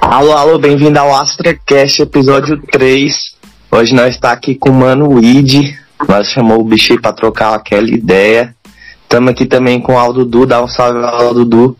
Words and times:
Alô, 0.00 0.32
alô, 0.32 0.58
bem-vindo 0.58 0.98
ao 0.98 1.14
AstraCast, 1.16 2.02
episódio 2.02 2.60
3. 2.70 3.34
Hoje 3.72 3.94
nós 3.94 4.14
está 4.14 4.30
aqui 4.30 4.54
com 4.54 4.70
o 4.70 4.74
Mano 4.74 5.14
Weed. 5.14 5.76
Nós 6.08 6.28
chamou 6.28 6.60
o 6.60 6.64
bicho 6.64 6.92
aí 6.92 7.00
pra 7.00 7.12
trocar 7.12 7.54
aquela 7.54 7.88
ideia. 7.90 8.54
Estamos 9.02 9.30
aqui 9.30 9.46
também 9.46 9.80
com 9.80 9.94
o 9.94 9.98
Aldudu. 9.98 10.46
Dá 10.46 10.62
um 10.62 10.68
salve 10.68 11.00
ao 11.00 11.28
Aldudu. 11.28 11.76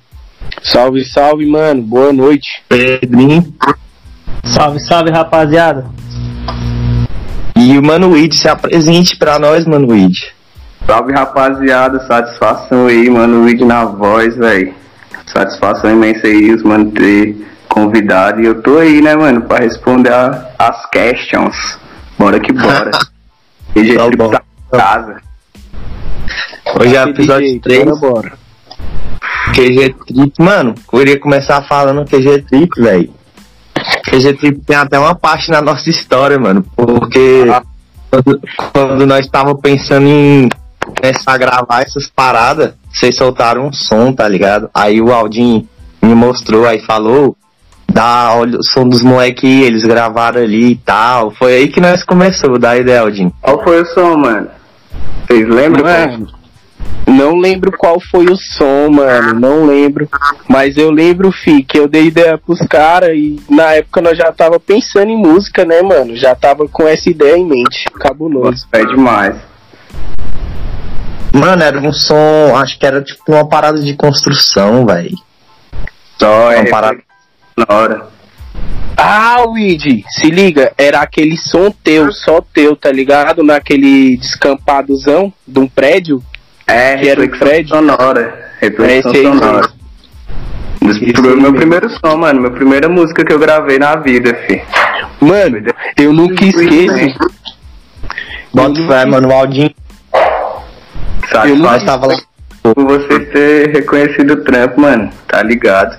Salve, 0.62 1.04
salve, 1.04 1.46
mano. 1.46 1.82
Boa 1.82 2.12
noite. 2.12 2.48
Pedrinho. 2.68 3.55
Salve, 4.43 4.80
salve, 4.80 5.11
rapaziada. 5.11 5.86
E 7.57 7.79
o 7.79 7.82
Mano 7.82 8.11
Weed, 8.11 8.34
se 8.34 8.48
apresente 8.48 9.16
pra 9.16 9.39
nós, 9.39 9.64
Mano 9.64 9.93
Weed. 9.93 10.12
Salve 10.86 11.12
rapaziada, 11.12 12.05
satisfação 12.06 12.88
aí, 12.88 13.09
mano, 13.09 13.45
Weed 13.45 13.64
na 13.64 13.84
voz, 13.84 14.36
velho. 14.36 14.74
Satisfação 15.27 15.91
imensa 15.91 16.27
aí, 16.27 16.52
os 16.52 16.62
mano 16.62 16.91
ter 16.92 17.37
convidado. 17.69 18.41
E 18.41 18.46
eu 18.46 18.62
tô 18.62 18.78
aí, 18.78 19.01
né, 19.01 19.16
mano, 19.16 19.42
pra 19.42 19.59
responder 19.59 20.12
a- 20.12 20.50
as 20.59 20.87
questions. 20.91 21.78
Bora 22.19 22.38
que 22.41 22.52
bora. 22.52 22.91
EG 23.74 23.95
Tá 23.98 24.10
bom. 24.16 24.30
tá 24.30 24.42
em 24.73 24.77
casa. 24.78 25.20
Hoje 26.80 26.97
é 26.97 27.02
episódio 27.02 27.47
jeito, 27.48 27.62
3. 27.62 27.84
bora, 27.84 27.97
bora. 28.12 28.33
QG 29.55 29.95
Trip. 30.06 30.33
Mano, 30.42 30.74
eu 30.92 31.00
iria 31.00 31.20
começar 31.20 31.62
falando 31.62 32.05
QG 32.05 32.42
Trip, 32.48 32.80
velho. 32.80 33.11
QG 34.09 34.33
Trip 34.34 34.61
tem 34.64 34.77
até 34.77 34.98
uma 34.98 35.14
parte 35.14 35.50
na 35.50 35.61
nossa 35.61 35.88
história, 35.91 36.38
mano. 36.38 36.64
Porque 36.75 37.45
quando, 38.11 38.41
quando 38.72 39.06
nós 39.06 39.25
estávamos 39.27 39.61
pensando 39.61 40.06
em 40.06 40.48
começar 40.84 41.33
a 41.33 41.38
gravar 41.38 41.83
essas 41.83 42.09
paradas, 42.09 42.74
vocês 42.92 43.16
soltaram 43.16 43.67
um 43.67 43.72
som, 43.72 44.12
tá 44.12 44.28
ligado? 44.28 44.70
Aí 44.72 45.00
o 45.00 45.12
Aldin 45.12 45.69
me 46.03 46.14
mostrou, 46.14 46.67
aí 46.67 46.81
falou. 46.81 47.36
Dá, 47.92 48.34
olha 48.34 48.58
o 48.58 48.64
som 48.64 48.89
dos 48.89 49.03
moleques, 49.03 49.48
eles 49.48 49.84
gravaram 49.84 50.42
ali 50.42 50.73
e 50.73 50.77
tal. 50.77 51.31
Foi 51.31 51.55
aí 51.55 51.69
que 51.69 51.81
nós 51.81 52.03
começamos, 52.03 52.58
da 52.58 52.77
ideia, 52.77 53.03
Aldin. 53.03 53.31
Qual 53.41 53.62
foi 53.62 53.83
o 53.83 53.86
som, 53.86 54.17
mano? 54.17 54.48
Vocês 55.27 55.48
lembram? 55.48 55.84
Mano, 55.84 56.28
não 57.06 57.36
lembro 57.36 57.70
qual 57.77 58.01
foi 58.01 58.27
o 58.27 58.36
som, 58.36 58.91
mano. 58.91 59.39
Não 59.39 59.67
lembro. 59.67 60.08
Mas 60.48 60.77
eu 60.77 60.91
lembro, 60.91 61.30
fi, 61.30 61.62
que 61.62 61.78
eu 61.78 61.86
dei 61.86 62.06
ideia 62.06 62.39
pros 62.39 62.61
caras 62.61 63.11
e 63.14 63.41
na 63.48 63.75
época 63.75 64.01
nós 64.01 64.17
já 64.17 64.33
tava 64.33 64.58
pensando 64.58 65.11
em 65.11 65.17
música, 65.17 65.64
né, 65.64 65.83
mano? 65.83 66.17
Já 66.17 66.34
tava 66.34 66.67
com 66.67 66.89
essa 66.89 67.08
ideia 67.08 67.36
em 67.36 67.45
mente. 67.45 67.84
Cabuloso. 68.01 68.51
Nossa, 68.51 68.67
é 68.73 68.84
demais. 68.84 69.53
Mano, 71.34 71.62
era 71.64 71.78
um 71.80 71.92
som, 71.92 72.54
acho 72.56 72.78
que 72.78 72.86
era 72.86 73.02
tipo 73.02 73.22
uma 73.32 73.46
parada 73.48 73.80
de 73.80 73.94
construção, 73.94 74.86
velho. 74.86 75.10
Só 76.18 76.52
é 76.52 76.60
Uma 76.60 76.70
parada. 76.70 76.98
na 77.56 77.66
hora. 77.68 78.06
Ah, 78.96 79.44
Weed, 79.48 80.05
se 80.08 80.30
liga, 80.30 80.72
era 80.78 81.00
aquele 81.00 81.36
som 81.36 81.72
teu, 81.82 82.12
só 82.12 82.40
teu, 82.40 82.77
tá 82.77 82.92
ligado? 82.92 83.42
Naquele 83.42 84.16
descampadozão 84.16 85.32
de 85.46 85.58
um 85.58 85.66
prédio. 85.66 86.22
É, 86.68 86.96
Que 86.96 87.08
era 87.08 87.20
o 87.20 87.24
reflexão 87.24 87.48
Fred? 87.48 87.68
sonora. 87.68 88.50
Reflexão 88.60 89.10
É 89.12 89.22
sonora. 89.22 89.68
mesmo. 90.80 91.05
Esse 91.08 91.20
foi 91.20 91.34
o 91.34 91.40
meu 91.40 91.52
primeiro 91.52 91.90
som, 91.90 92.16
mano. 92.16 92.40
Minha 92.42 92.52
primeira 92.52 92.88
música 92.88 93.24
que 93.24 93.32
eu 93.32 93.38
gravei 93.40 93.78
na 93.78 93.96
vida, 93.96 94.32
fi. 94.46 94.62
Mano, 95.20 95.60
eu 95.98 96.12
nunca 96.12 96.44
esqueço. 96.44 97.18
Bota 98.52 98.86
fé, 98.86 99.05
mano, 99.05 99.28
o 99.28 99.32
Aldinho, 99.32 99.74
Sabe? 101.30 101.55
nós 101.55 101.84
tava 101.84 102.06
lá. 102.06 102.17
por 102.62 102.75
você 102.84 103.20
ter 103.27 103.70
reconhecido 103.70 104.33
o 104.33 104.44
trampo, 104.44 104.80
mano. 104.80 105.11
Tá 105.27 105.42
ligado? 105.42 105.98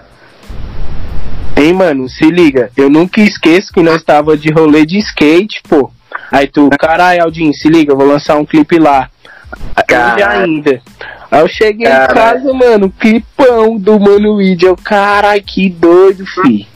Hein, 1.57 1.73
mano, 1.73 2.09
se 2.09 2.25
liga, 2.25 2.69
eu 2.75 2.89
nunca 2.89 3.21
esqueço 3.21 3.71
que 3.71 3.81
nós 3.81 4.03
tava 4.03 4.35
de 4.35 4.51
rolê 4.51 4.85
de 4.85 4.97
skate, 4.97 5.61
pô. 5.67 5.89
Aí 6.31 6.47
tu, 6.47 6.69
caralho, 6.77 7.23
Aldinho, 7.23 7.53
se 7.53 7.69
liga, 7.69 7.93
eu 7.93 7.97
vou 7.97 8.07
lançar 8.07 8.35
um 8.37 8.45
clipe 8.45 8.77
lá. 8.77 9.09
Caralho. 9.87 10.43
ainda. 10.43 10.81
Aí 11.31 11.41
eu 11.41 11.47
cheguei 11.47 11.87
em 11.87 11.89
Caralho. 11.89 12.13
casa, 12.13 12.53
mano, 12.53 12.89
clipão 12.99 13.77
do 13.77 13.99
Mano 13.99 14.35
Weed. 14.35 14.63
Eu, 14.63 14.75
caralho, 14.75 15.41
que 15.43 15.69
doido, 15.69 16.25
fi. 16.25 16.67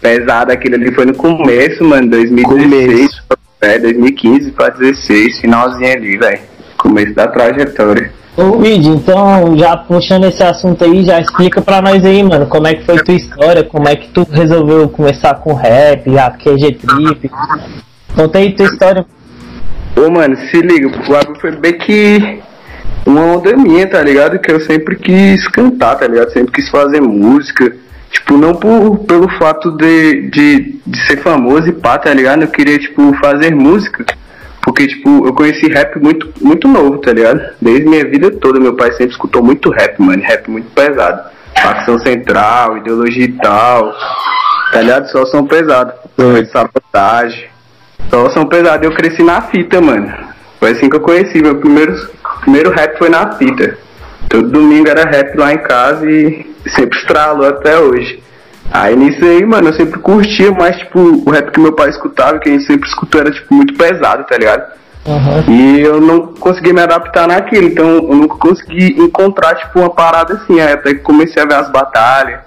Pesado, 0.00 0.52
aquele 0.52 0.76
ali 0.76 0.94
foi 0.94 1.04
no 1.04 1.14
começo, 1.14 1.84
mano. 1.84 2.08
2016. 2.08 3.22
É, 3.60 3.78
2015 3.78 4.50
pra 4.52 4.70
16. 4.70 5.40
Finalzinho 5.40 5.92
ali, 5.92 6.16
velho. 6.16 6.40
Começo 6.80 7.14
da 7.14 7.28
trajetória. 7.28 8.10
Ô, 8.36 8.56
Luigi, 8.56 8.88
então, 8.88 9.54
já 9.58 9.76
puxando 9.76 10.24
esse 10.24 10.42
assunto 10.42 10.82
aí, 10.82 11.04
já 11.04 11.20
explica 11.20 11.60
pra 11.60 11.82
nós 11.82 12.02
aí, 12.02 12.22
mano, 12.22 12.46
como 12.46 12.66
é 12.66 12.74
que 12.74 12.86
foi 12.86 12.96
tua 13.02 13.14
história, 13.14 13.62
como 13.62 13.86
é 13.86 13.96
que 13.96 14.08
tu 14.08 14.26
resolveu 14.30 14.88
começar 14.88 15.34
com 15.34 15.52
rap, 15.52 16.08
a 16.16 16.30
QG 16.30 16.78
Trip. 16.78 17.30
Conta 18.16 18.38
aí 18.38 18.54
tua 18.54 18.64
história. 18.64 19.04
Ô, 19.94 20.10
mano, 20.10 20.36
se 20.36 20.60
liga, 20.62 20.86
o 20.88 21.12
bagulho 21.12 21.38
foi 21.38 21.50
bem 21.52 21.76
que 21.76 22.40
uma 23.04 23.20
onda 23.36 23.54
minha, 23.56 23.86
tá 23.86 24.00
ligado? 24.00 24.38
Que 24.38 24.50
eu 24.50 24.60
sempre 24.60 24.96
quis 24.96 25.46
cantar, 25.48 25.96
tá 25.96 26.06
ligado? 26.06 26.32
Sempre 26.32 26.52
quis 26.52 26.70
fazer 26.70 27.02
música. 27.02 27.76
Tipo, 28.10 28.38
não 28.38 28.54
por, 28.54 29.00
pelo 29.00 29.28
fato 29.38 29.76
de, 29.76 30.30
de, 30.30 30.80
de 30.86 31.06
ser 31.06 31.18
famoso 31.18 31.68
e 31.68 31.72
pá, 31.72 31.98
tá 31.98 32.12
ligado? 32.14 32.42
Eu 32.42 32.48
queria, 32.48 32.78
tipo, 32.78 33.12
fazer 33.16 33.54
música. 33.54 34.04
Porque, 34.62 34.86
tipo, 34.86 35.26
eu 35.26 35.32
conheci 35.32 35.68
rap 35.68 35.98
muito, 35.98 36.32
muito 36.40 36.68
novo, 36.68 36.98
tá 36.98 37.12
ligado? 37.12 37.40
Desde 37.60 37.88
minha 37.88 38.04
vida 38.04 38.30
toda, 38.30 38.60
meu 38.60 38.74
pai 38.74 38.92
sempre 38.92 39.12
escutou 39.12 39.42
muito 39.42 39.70
rap, 39.70 39.98
mano. 40.00 40.22
Rap 40.22 40.48
muito 40.48 40.70
pesado. 40.70 41.30
Facção 41.60 41.98
central, 41.98 42.78
ideologia 42.78 43.24
e 43.24 43.32
tal. 43.32 43.92
Tá 44.72 44.80
ligado? 44.82 45.10
Só 45.10 45.26
som 45.26 45.46
pesado. 45.46 45.92
Sabotagem. 46.52 47.48
Só 48.10 48.30
som 48.30 48.46
pesado. 48.46 48.84
Eu 48.84 48.92
cresci 48.92 49.22
na 49.22 49.40
fita, 49.42 49.80
mano. 49.80 50.12
Foi 50.58 50.72
assim 50.72 50.90
que 50.90 50.96
eu 50.96 51.00
conheci. 51.00 51.40
Meu 51.40 51.56
primeiro, 51.56 51.94
primeiro 52.42 52.70
rap 52.70 52.98
foi 52.98 53.08
na 53.08 53.32
fita. 53.32 53.78
Todo 54.28 54.48
domingo 54.48 54.88
era 54.88 55.08
rap 55.08 55.36
lá 55.36 55.52
em 55.52 55.58
casa 55.58 56.08
e 56.08 56.54
sempre 56.68 56.98
estralou 56.98 57.48
até 57.48 57.78
hoje. 57.78 58.22
Aí 58.72 58.94
nisso 58.94 59.24
aí, 59.24 59.44
mano, 59.44 59.68
eu 59.68 59.74
sempre 59.74 59.98
curtia, 59.98 60.52
mas 60.52 60.76
tipo, 60.76 60.98
o 61.26 61.30
rap 61.30 61.50
que 61.50 61.60
meu 61.60 61.72
pai 61.72 61.88
escutava, 61.90 62.38
que 62.38 62.48
a 62.48 62.52
gente 62.52 62.66
sempre 62.66 62.88
escutou, 62.88 63.20
era 63.20 63.30
tipo 63.30 63.52
muito 63.54 63.74
pesado, 63.74 64.24
tá 64.24 64.36
ligado? 64.36 64.80
Uhum. 65.06 65.52
E 65.52 65.80
eu 65.80 66.00
não 66.00 66.26
consegui 66.34 66.72
me 66.72 66.80
adaptar 66.80 67.26
naquilo, 67.26 67.66
então 67.66 67.88
eu 67.88 68.02
nunca 68.02 68.36
consegui 68.36 69.00
encontrar, 69.00 69.54
tipo, 69.56 69.80
uma 69.80 69.90
parada 69.90 70.34
assim. 70.34 70.60
Aí 70.60 70.72
até 70.72 70.94
que 70.94 71.00
comecei 71.00 71.42
a 71.42 71.46
ver 71.46 71.54
as 71.54 71.70
batalhas, 71.70 72.40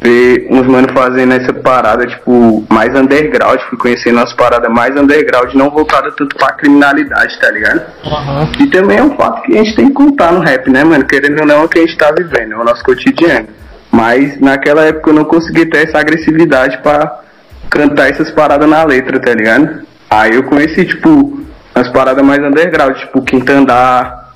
ver 0.00 0.48
uns 0.50 0.66
mano 0.66 0.88
fazendo 0.94 1.34
essa 1.34 1.52
parada, 1.52 2.06
tipo, 2.06 2.64
mais 2.70 2.94
underground, 2.94 3.60
fui 3.68 3.78
conhecendo 3.78 4.18
as 4.18 4.32
paradas 4.32 4.70
mais 4.70 4.96
underground, 4.96 5.52
não 5.54 5.70
voltada 5.70 6.10
tanto 6.16 6.36
pra 6.36 6.52
criminalidade, 6.52 7.38
tá 7.38 7.50
ligado? 7.50 7.82
Uhum. 8.04 8.52
E 8.60 8.66
também 8.68 8.98
é 8.98 9.02
um 9.02 9.14
fato 9.16 9.42
que 9.42 9.56
a 9.56 9.62
gente 9.62 9.76
tem 9.76 9.88
que 9.88 9.94
contar 9.94 10.32
no 10.32 10.40
rap, 10.40 10.70
né, 10.70 10.82
mano? 10.82 11.04
Querendo 11.04 11.40
ou 11.40 11.46
não, 11.46 11.60
é 11.60 11.64
o 11.64 11.68
que 11.68 11.78
a 11.78 11.82
gente 11.82 11.98
tá 11.98 12.10
vivendo, 12.16 12.54
é 12.54 12.56
o 12.56 12.64
nosso 12.64 12.82
cotidiano. 12.82 13.46
Mas 13.90 14.40
naquela 14.40 14.84
época 14.84 15.10
eu 15.10 15.14
não 15.14 15.24
consegui 15.24 15.66
ter 15.66 15.88
essa 15.88 15.98
agressividade 15.98 16.78
pra 16.78 17.20
cantar 17.68 18.10
essas 18.10 18.30
paradas 18.30 18.68
na 18.68 18.84
letra, 18.84 19.18
tá 19.20 19.34
ligado? 19.34 19.80
Aí 20.08 20.34
eu 20.34 20.44
conheci, 20.44 20.84
tipo, 20.84 21.40
as 21.74 21.88
paradas 21.88 22.24
mais 22.24 22.40
underground, 22.42 22.96
tipo, 22.96 23.22
Quinta 23.22 23.52
Andar, 23.52 24.32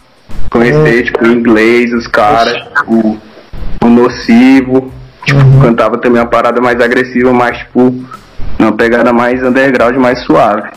conhecer, 0.50 1.04
tipo, 1.04 1.26
inglês, 1.26 1.92
os 1.92 2.06
caras, 2.06 2.54
tipo, 2.78 3.18
o 3.82 3.86
Nocivo, 3.86 4.92
tipo, 5.24 5.60
cantava 5.60 5.98
também 5.98 6.20
uma 6.20 6.28
parada 6.28 6.60
mais 6.60 6.80
agressiva, 6.80 7.32
mas, 7.32 7.58
tipo, 7.58 7.94
uma 8.58 8.72
pegada 8.72 9.12
mais 9.12 9.42
underground, 9.42 9.96
mais 9.96 10.22
suave. 10.24 10.70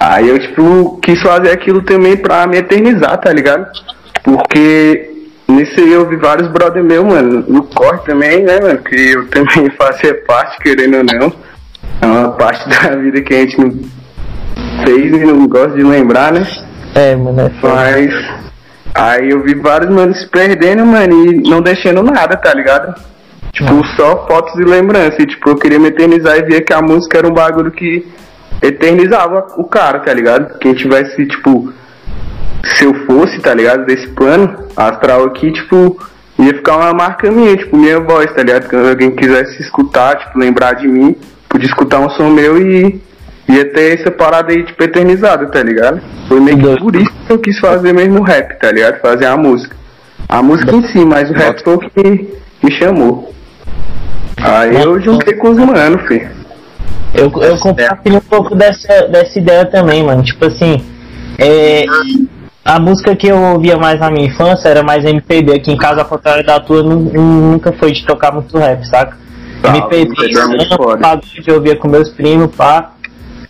Aí 0.00 0.28
eu, 0.28 0.38
tipo, 0.38 0.98
quis 1.02 1.20
fazer 1.20 1.50
aquilo 1.50 1.82
também 1.82 2.16
pra 2.16 2.46
me 2.46 2.56
eternizar, 2.56 3.18
tá 3.18 3.32
ligado? 3.32 3.66
Porque 4.22 5.07
nisso 5.58 5.80
aí 5.80 5.92
eu 5.92 6.08
vi 6.08 6.16
vários 6.16 6.48
brother 6.48 6.82
meu, 6.82 7.04
mano, 7.04 7.44
no 7.48 7.64
corre 7.64 7.98
também, 8.06 8.42
né, 8.42 8.60
mano? 8.60 8.78
Que 8.78 9.12
eu 9.12 9.26
também 9.28 9.70
fazia 9.76 10.14
parte, 10.26 10.58
querendo 10.58 10.98
ou 10.98 11.04
não. 11.04 11.32
É 12.00 12.06
uma 12.06 12.30
parte 12.32 12.68
da 12.68 12.96
vida 12.96 13.20
que 13.22 13.34
a 13.34 13.40
gente 13.40 13.60
não 13.60 13.70
fez 14.84 15.12
e 15.12 15.24
não 15.24 15.46
gosta 15.48 15.72
de 15.72 15.82
lembrar, 15.82 16.32
né? 16.32 16.46
É, 16.94 17.16
mano, 17.16 17.40
é 17.40 17.50
foda. 17.60 17.74
Mas 17.74 18.14
aí 18.94 19.30
eu 19.30 19.42
vi 19.42 19.54
vários 19.54 19.90
manos 19.90 20.20
se 20.20 20.28
perdendo, 20.28 20.86
mano, 20.86 21.26
e 21.26 21.48
não 21.48 21.60
deixando 21.60 22.02
nada, 22.02 22.36
tá 22.36 22.54
ligado? 22.54 22.94
Tipo, 23.52 23.84
só 23.96 24.26
fotos 24.26 24.54
e 24.54 24.64
lembranças. 24.64 25.18
E, 25.18 25.26
tipo, 25.26 25.50
eu 25.50 25.56
queria 25.56 25.78
me 25.78 25.88
eternizar 25.88 26.36
e 26.38 26.42
via 26.42 26.60
que 26.60 26.72
a 26.72 26.80
música 26.80 27.18
era 27.18 27.28
um 27.28 27.32
bagulho 27.32 27.70
que 27.70 28.06
eternizava 28.62 29.46
o 29.56 29.64
cara, 29.64 30.00
tá 30.00 30.12
ligado? 30.12 30.58
Quem 30.58 30.74
tivesse, 30.74 31.26
tipo, 31.26 31.72
se 32.64 32.84
eu 32.84 32.94
fosse, 33.06 33.40
tá 33.40 33.54
ligado, 33.54 33.86
desse 33.86 34.08
plano 34.08 34.64
astral 34.76 35.24
aqui, 35.24 35.52
tipo, 35.52 35.98
ia 36.38 36.54
ficar 36.54 36.76
uma 36.76 36.92
marca 36.92 37.30
minha, 37.30 37.56
tipo, 37.56 37.76
minha 37.76 38.00
voz, 38.00 38.32
tá 38.32 38.42
ligado? 38.42 38.68
Quando 38.68 38.88
alguém 38.88 39.10
quisesse 39.10 39.62
escutar, 39.62 40.16
tipo, 40.18 40.38
lembrar 40.38 40.74
de 40.74 40.88
mim, 40.88 41.16
podia 41.48 41.68
escutar 41.68 42.00
um 42.00 42.10
som 42.10 42.30
meu 42.30 42.60
e 42.60 43.00
ia 43.48 43.72
ter 43.72 43.98
essa 43.98 44.10
parada 44.10 44.52
aí, 44.52 44.64
tipo, 44.64 44.82
eternizada, 44.82 45.46
tá 45.46 45.62
ligado? 45.62 46.00
Foi 46.28 46.40
meio 46.40 46.58
que 46.58 46.80
por 46.80 46.96
isso 46.96 47.12
que 47.26 47.32
eu 47.32 47.38
quis 47.38 47.58
fazer 47.58 47.92
mesmo 47.92 48.22
rap, 48.22 48.58
tá 48.58 48.70
ligado? 48.70 49.00
Fazer 49.00 49.26
a 49.26 49.36
música. 49.36 49.76
A 50.28 50.42
música 50.42 50.74
em 50.74 50.86
si, 50.88 51.04
mas 51.04 51.30
o 51.30 51.32
rap 51.32 51.62
foi 51.62 51.74
o 51.74 51.78
que 51.78 52.38
me 52.62 52.70
chamou. 52.72 53.32
Aí 54.36 54.76
eu 54.76 55.00
juntei 55.00 55.34
com 55.34 55.50
os 55.50 55.56
manos, 55.56 56.06
filho. 56.06 56.30
Eu, 57.14 57.32
eu 57.42 57.58
compartilho 57.58 58.16
um 58.16 58.20
pouco 58.20 58.54
dessa, 58.54 59.08
dessa 59.08 59.38
ideia 59.38 59.64
também, 59.64 60.04
mano. 60.04 60.22
Tipo 60.22 60.46
assim, 60.46 60.84
é, 61.38 61.84
a 62.74 62.78
música 62.78 63.16
que 63.16 63.26
eu 63.28 63.36
ouvia 63.54 63.76
mais 63.78 63.98
na 63.98 64.10
minha 64.10 64.26
infância 64.26 64.68
era 64.68 64.82
mais 64.82 65.04
MPB. 65.04 65.54
Aqui 65.54 65.72
em 65.72 65.76
casa, 65.76 66.00
ao 66.02 66.06
contrário 66.06 66.44
da 66.44 66.60
tua, 66.60 66.82
nu- 66.82 67.10
nunca 67.12 67.72
foi 67.72 67.92
de 67.92 68.04
tocar 68.04 68.32
muito 68.32 68.56
rap, 68.58 68.84
saca? 68.86 69.16
Tá, 69.62 69.76
MPB, 69.76 70.14
é 71.46 71.50
eu 71.50 71.54
ouvia 71.56 71.76
com 71.76 71.88
meus 71.88 72.08
primos, 72.10 72.54
pá. 72.54 72.90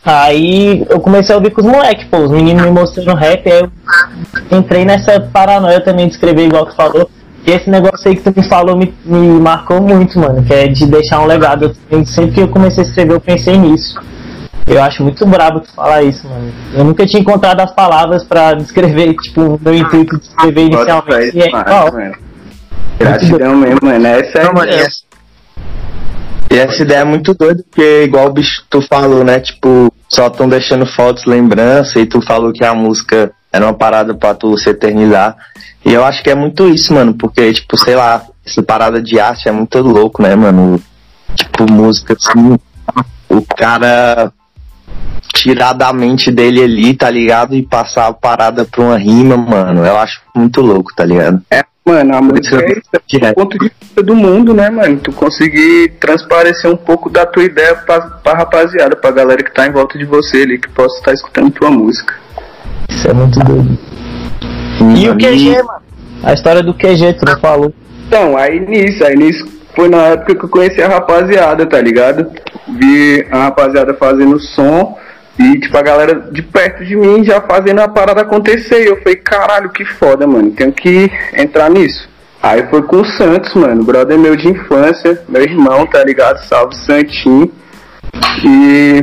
Aí 0.05 0.87
eu 0.89 1.01
comecei 1.01 1.35
a 1.35 1.39
ouvir 1.39 1.51
com 1.51 1.61
os 1.61 1.67
moleques, 1.67 2.07
pô, 2.11 2.19
os 2.19 2.31
meninos 2.31 2.63
me 2.63 2.71
mostrando 2.71 3.15
rap, 3.15 3.47
aí 3.51 3.61
eu 4.51 4.59
entrei 4.59 4.85
nessa 4.85 5.21
paranoia 5.21 5.81
também 5.81 6.07
de 6.07 6.15
escrever 6.15 6.47
igual 6.47 6.65
tu 6.67 6.75
falou. 6.75 7.11
E 7.47 7.51
esse 7.51 7.69
negócio 7.69 8.09
aí 8.09 8.17
que 8.17 8.23
tu 8.31 8.41
me 8.41 8.49
falou 8.49 8.77
me, 8.77 8.95
me 9.05 9.41
marcou 9.41 9.81
muito, 9.83 10.19
mano, 10.19 10.43
que 10.45 10.53
é 10.55 10.67
de 10.69 10.87
deixar 10.87 11.21
um 11.21 11.27
legado. 11.27 11.75
Eu 11.91 12.07
sempre 12.07 12.33
que 12.33 12.41
eu 12.41 12.49
comecei 12.49 12.85
a 12.85 12.87
escrever, 12.87 13.15
eu 13.15 13.21
pensei 13.21 13.57
nisso. 13.59 13.99
Eu 14.69 14.83
acho 14.83 15.03
muito 15.03 15.25
brabo 15.25 15.61
tu 15.61 15.73
falar 15.73 16.03
isso, 16.03 16.29
mano. 16.29 16.53
Eu 16.75 16.85
nunca 16.85 17.07
tinha 17.07 17.21
encontrado 17.21 17.61
as 17.61 17.73
palavras 17.73 18.23
pra 18.25 18.53
descrever, 18.53 19.15
tipo, 19.15 19.41
o 19.41 19.61
meu 19.63 19.75
intuito 19.75 20.19
de 20.19 20.27
escrever 20.27 20.67
inicialmente. 20.67 21.37
E 21.37 21.41
é 21.41 21.49
igual. 21.49 21.93
mano. 21.93 22.15
Gratidão 22.99 23.57
mesmo, 23.57 23.79
mano. 23.83 24.07
Essa 24.07 24.39
é 24.39 24.45
Não, 24.45 24.53
mano, 24.53 24.71
e 24.71 24.75
essa, 24.75 25.03
e 26.51 26.59
essa 26.59 26.83
ideia 26.83 27.01
é 27.01 27.05
muito 27.05 27.33
doida, 27.33 27.65
porque 27.69 28.05
igual 28.05 28.27
o 28.27 28.33
bicho 28.33 28.65
tu 28.69 28.83
falou, 28.83 29.25
né? 29.25 29.41
Tipo, 29.41 29.93
só 30.09 30.29
tão 30.29 30.49
deixando 30.49 30.85
fotos, 30.85 31.25
lembrança, 31.25 31.99
e 31.99 32.07
tu 32.07 32.21
falou 32.21 32.53
que 32.53 32.65
a 32.65 32.75
música 32.75 33.33
era 33.53 33.65
uma 33.65 33.75
parada 33.75 34.15
pra 34.15 34.35
tu 34.35 34.57
se 34.59 34.69
eternizar. 34.69 35.37
E 35.85 35.93
eu 35.93 36.05
acho 36.05 36.23
que 36.23 36.31
é 36.31 36.35
muito 36.35 36.69
isso, 36.69 36.93
mano, 36.93 37.15
porque, 37.15 37.53
tipo, 37.53 37.79
sei 37.79 37.95
lá, 37.95 38.23
essa 38.45 38.63
parada 38.63 39.01
de 39.01 39.19
arte 39.19 39.49
é 39.49 39.53
muito 39.53 39.79
louco, 39.81 40.23
né, 40.23 40.35
mano? 40.35 40.79
Tipo, 41.35 41.71
música 41.71 42.15
assim, 42.15 42.59
o 43.29 43.43
cara 43.57 44.33
tirar 45.35 45.73
da 45.73 45.93
mente 45.93 46.31
dele 46.31 46.63
ali, 46.63 46.95
tá 46.95 47.11
ligado? 47.11 47.55
E 47.55 47.63
passar 47.63 48.09
a 48.09 48.13
parada 48.13 48.65
pra 48.65 48.83
uma 48.83 48.99
rima, 48.99 49.37
mano. 49.37 49.85
Eu 49.85 49.97
acho 49.99 50.21
muito 50.35 50.61
louco, 50.61 50.91
tá 50.97 51.05
ligado? 51.05 51.43
Mano, 51.85 52.17
a 52.17 52.21
música 52.21 52.63
é 52.63 52.73
isso, 52.73 53.23
é 53.23 53.31
o 53.31 53.35
ponto 53.35 53.59
de 53.59 53.71
vista 53.81 54.03
do 54.03 54.15
mundo, 54.15 54.53
né, 54.53 54.69
mano? 54.69 54.99
Tu 54.99 55.11
conseguir 55.11 55.95
transparecer 55.99 56.71
um 56.71 56.77
pouco 56.77 57.09
da 57.09 57.25
tua 57.25 57.45
ideia 57.45 57.75
pra, 57.77 58.01
pra 58.01 58.35
rapaziada, 58.35 58.95
pra 58.95 59.11
galera 59.11 59.43
que 59.43 59.55
tá 59.55 59.67
em 59.67 59.73
volta 59.73 59.97
de 59.97 60.05
você 60.05 60.43
ali, 60.43 60.59
que 60.59 60.69
possa 60.69 60.99
estar 60.99 61.15
escutando 61.15 61.51
tua 61.51 61.71
música. 61.71 62.15
Isso 62.91 63.09
é 63.09 63.15
muito 63.15 63.39
doido. 63.39 63.79
E 64.99 65.09
o 65.09 65.15
Mano, 65.15 65.19
QG, 65.19 65.63
mano? 65.63 65.83
A 66.23 66.35
história 66.35 66.63
do 66.63 66.75
QG, 66.75 67.15
tu 67.15 67.25
não 67.25 67.41
falou. 67.41 67.73
Então, 68.07 68.37
aí 68.37 68.61
nisso, 68.61 69.03
aí 69.05 69.17
nisso 69.17 69.47
foi 69.75 69.89
na 69.89 70.09
época 70.09 70.35
que 70.35 70.45
eu 70.45 70.49
conheci 70.49 70.83
a 70.83 70.89
rapaziada, 70.89 71.65
tá 71.65 71.81
ligado? 71.81 72.31
Vi 72.69 73.27
a 73.31 73.45
rapaziada 73.45 73.95
fazendo 73.95 74.39
som 74.39 74.99
e, 75.39 75.61
tipo, 75.61 75.77
a 75.79 75.83
galera 75.83 76.15
de 76.33 76.43
perto 76.43 76.85
de 76.85 76.97
mim 76.97 77.25
já 77.25 77.41
fazendo 77.41 77.81
a 77.81 77.89
parada 77.89 78.23
acontecer. 78.23 78.83
E 78.83 78.87
eu 78.89 78.97
falei, 78.99 79.17
caralho, 79.17 79.71
que 79.71 79.85
foda, 79.85 80.27
mano, 80.27 80.51
tenho 80.51 80.73
que 80.73 81.11
entrar 81.33 81.71
nisso. 81.71 82.09
Aí 82.43 82.67
foi 82.69 82.83
com 82.83 83.01
o 83.01 83.05
Santos, 83.05 83.55
mano, 83.55 83.85
brother 83.85 84.19
meu 84.19 84.37
de 84.37 84.49
infância, 84.49 85.23
meu 85.29 85.43
irmão, 85.43 85.87
tá 85.87 86.03
ligado? 86.05 86.45
Salve 86.45 86.75
Santinho. 86.77 87.51
E 88.45 89.03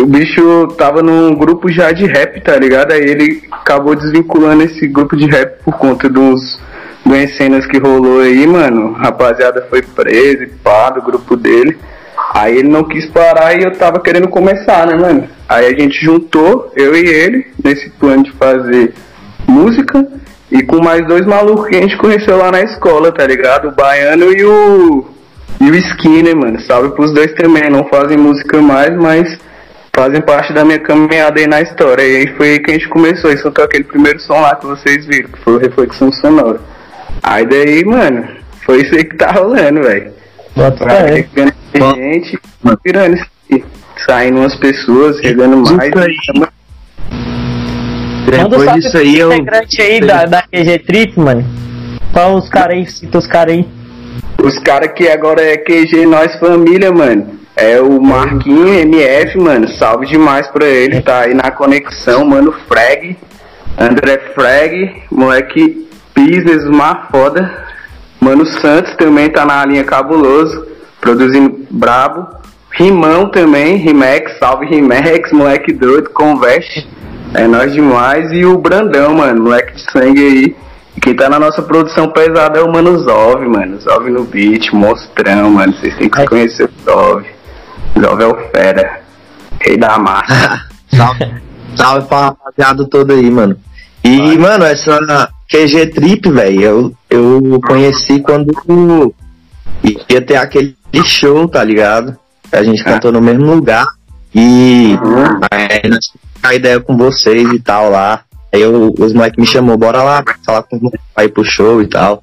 o 0.00 0.06
bicho 0.06 0.68
tava 0.76 1.02
num 1.02 1.34
grupo 1.34 1.70
já 1.70 1.92
de 1.92 2.04
rap, 2.06 2.40
tá 2.40 2.56
ligado? 2.56 2.92
Aí 2.92 3.00
ele 3.00 3.42
acabou 3.50 3.94
desvinculando 3.94 4.64
esse 4.64 4.86
grupo 4.86 5.16
de 5.16 5.26
rap 5.26 5.62
por 5.64 5.76
conta 5.78 6.08
dos 6.08 6.60
duas 7.04 7.36
cenas 7.36 7.66
que 7.66 7.78
rolou 7.78 8.20
aí, 8.20 8.46
mano. 8.46 8.96
A 8.96 9.04
rapaziada 9.04 9.66
foi 9.70 9.82
presa 9.82 10.44
e 10.44 10.48
pá, 10.48 10.90
do 10.90 11.02
grupo 11.02 11.36
dele. 11.36 11.78
Aí 12.34 12.58
ele 12.58 12.68
não 12.68 12.82
quis 12.82 13.08
parar 13.10 13.54
e 13.54 13.62
eu 13.62 13.70
tava 13.70 14.00
querendo 14.00 14.26
começar, 14.26 14.88
né, 14.88 14.96
mano? 14.96 15.28
Aí 15.48 15.66
a 15.66 15.78
gente 15.78 16.04
juntou, 16.04 16.72
eu 16.74 16.92
e 16.96 17.06
ele, 17.06 17.46
nesse 17.62 17.88
plano 17.90 18.24
de 18.24 18.32
fazer 18.32 18.92
música. 19.46 20.04
E 20.50 20.60
com 20.64 20.82
mais 20.82 21.06
dois 21.06 21.24
malucos 21.24 21.68
que 21.68 21.76
a 21.76 21.80
gente 21.80 21.96
conheceu 21.96 22.36
lá 22.36 22.50
na 22.50 22.60
escola, 22.62 23.12
tá 23.12 23.24
ligado? 23.24 23.68
O 23.68 23.70
Baiano 23.70 24.32
e 24.32 24.44
o. 24.44 25.06
E 25.60 25.70
o 25.70 25.74
Skinner, 25.76 26.36
mano. 26.36 26.60
Salve 26.62 26.90
pros 26.90 27.14
dois 27.14 27.32
também. 27.34 27.70
Não 27.70 27.84
fazem 27.84 28.18
música 28.18 28.60
mais, 28.60 28.90
mas 28.96 29.38
fazem 29.94 30.20
parte 30.20 30.52
da 30.52 30.64
minha 30.64 30.80
caminhada 30.80 31.38
aí 31.38 31.46
na 31.46 31.60
história. 31.60 32.02
E 32.02 32.16
aí 32.16 32.36
foi 32.36 32.50
aí 32.50 32.58
que 32.58 32.70
a 32.70 32.74
gente 32.74 32.88
começou. 32.88 33.30
E 33.30 33.38
soltou 33.38 33.64
aquele 33.64 33.84
primeiro 33.84 34.18
som 34.20 34.40
lá 34.40 34.56
que 34.56 34.66
vocês 34.66 35.06
viram, 35.06 35.30
que 35.30 35.38
foi 35.38 35.54
o 35.54 35.58
Reflexão 35.58 36.10
Sonora. 36.12 36.60
Aí 37.22 37.46
daí, 37.46 37.84
mano, 37.84 38.26
foi 38.66 38.82
isso 38.82 38.94
aí 38.94 39.04
que 39.04 39.16
tá 39.16 39.30
rolando, 39.32 39.82
velho. 39.82 40.12
Bota 40.56 40.84
fé. 40.84 41.26
Bom. 41.78 41.94
gente, 41.94 42.38
virando. 42.84 43.16
Saindo 44.06 44.38
umas 44.40 44.54
pessoas, 44.56 45.18
chegando 45.18 45.56
mais. 45.56 45.90
Isso 45.90 46.00
aí. 46.00 46.48
Manda 48.42 48.56
um 48.56 48.64
salve 48.64 48.80
disso 48.80 48.98
aí 48.98 49.18
eu. 49.18 49.32
integrante 49.32 49.80
aí 49.80 50.00
da, 50.00 50.24
da 50.24 50.42
QG 50.42 50.78
Trip, 50.80 51.20
mano. 51.20 51.44
Qual 52.12 52.36
os 52.36 52.48
caras 52.48 52.76
aí? 52.76 52.86
Cita 52.86 53.18
os 53.18 53.26
caras 53.26 53.54
aí. 53.54 53.66
Os 54.42 54.58
caras 54.60 54.92
que 54.92 55.08
agora 55.08 55.42
é 55.42 55.56
QG 55.56 56.06
Nós 56.06 56.34
Família, 56.38 56.92
mano. 56.92 57.38
É 57.56 57.80
o 57.80 58.00
Marquinho 58.00 58.68
MF, 58.68 59.38
mano. 59.38 59.68
Salve 59.68 60.06
demais 60.06 60.48
pra 60.48 60.66
ele. 60.66 61.00
Tá 61.00 61.20
aí 61.20 61.34
na 61.34 61.50
conexão, 61.50 62.24
mano. 62.24 62.52
Frag. 62.68 63.16
André 63.78 64.18
Frag. 64.34 65.02
Moleque 65.10 65.88
business, 66.14 66.64
mar 66.64 67.08
foda. 67.10 67.64
Mano 68.20 68.44
Santos 68.46 68.94
também 68.96 69.30
tá 69.30 69.44
na 69.44 69.64
linha 69.64 69.84
cabuloso. 69.84 70.73
Produzindo 71.04 71.66
brabo. 71.70 72.26
Rimão 72.72 73.28
também. 73.28 73.76
Rimex. 73.76 74.38
Salve 74.38 74.64
Rimex. 74.64 75.30
Moleque 75.36 75.70
doido. 75.70 76.08
Conveste. 76.10 76.88
É 77.34 77.46
nós 77.46 77.74
demais. 77.74 78.32
E 78.32 78.46
o 78.46 78.56
Brandão, 78.56 79.14
mano. 79.14 79.42
Moleque 79.42 79.74
de 79.74 79.92
sangue 79.92 80.26
aí. 80.26 80.56
Quem 81.02 81.14
tá 81.14 81.28
na 81.28 81.38
nossa 81.38 81.60
produção 81.60 82.08
pesada 82.08 82.58
é 82.58 82.62
o 82.62 82.72
Mano 82.72 82.96
Zov, 83.00 83.46
mano. 83.46 83.78
Zov 83.80 84.08
no 84.08 84.24
beat, 84.24 84.72
monstrão, 84.72 85.50
mano. 85.50 85.74
Vocês 85.74 85.94
têm 85.98 86.08
que 86.08 86.22
É. 86.22 86.24
conhecer 86.26 86.64
o 86.64 86.90
Zov. 86.90 87.26
Zov 88.00 88.22
é 88.22 88.26
o 88.26 88.34
fera. 88.50 89.00
Rei 89.60 89.76
da 89.76 89.98
massa. 89.98 90.64
Salve, 90.96 91.34
salve 91.76 92.06
pra 92.06 92.18
rapaziada 92.26 92.88
toda 92.88 93.12
aí, 93.12 93.30
mano. 93.30 93.56
E, 94.04 94.38
mano, 94.38 94.64
essa 94.64 95.28
QG 95.50 95.86
Trip, 95.88 96.30
velho, 96.30 96.62
eu, 96.62 96.94
eu 97.10 97.60
conheci 97.66 98.20
quando 98.20 99.12
ia 100.08 100.20
ter 100.22 100.36
aquele 100.36 100.76
show, 101.02 101.48
tá 101.48 101.64
ligado? 101.64 102.16
A 102.52 102.62
gente 102.62 102.82
Ah. 102.82 102.84
cantou 102.84 103.10
no 103.10 103.20
mesmo 103.20 103.46
lugar. 103.54 103.86
E 104.34 104.98
Uhum. 105.02 105.40
aí 105.50 105.88
nós 105.88 105.98
a 106.42 106.54
ideia 106.54 106.78
com 106.78 106.96
vocês 106.96 107.48
e 107.52 107.58
tal 107.58 107.88
lá. 107.90 108.20
Aí 108.52 108.60
eu, 108.60 108.92
os 108.98 109.12
moleques 109.14 109.38
me 109.38 109.46
chamou, 109.46 109.76
bora 109.78 110.02
lá 110.02 110.22
falar 110.44 110.62
com 110.62 110.76
os 110.76 110.92
pra 111.14 111.24
ir 111.24 111.28
pro 111.30 111.44
show 111.44 111.80
e 111.82 111.86
tal. 111.86 112.22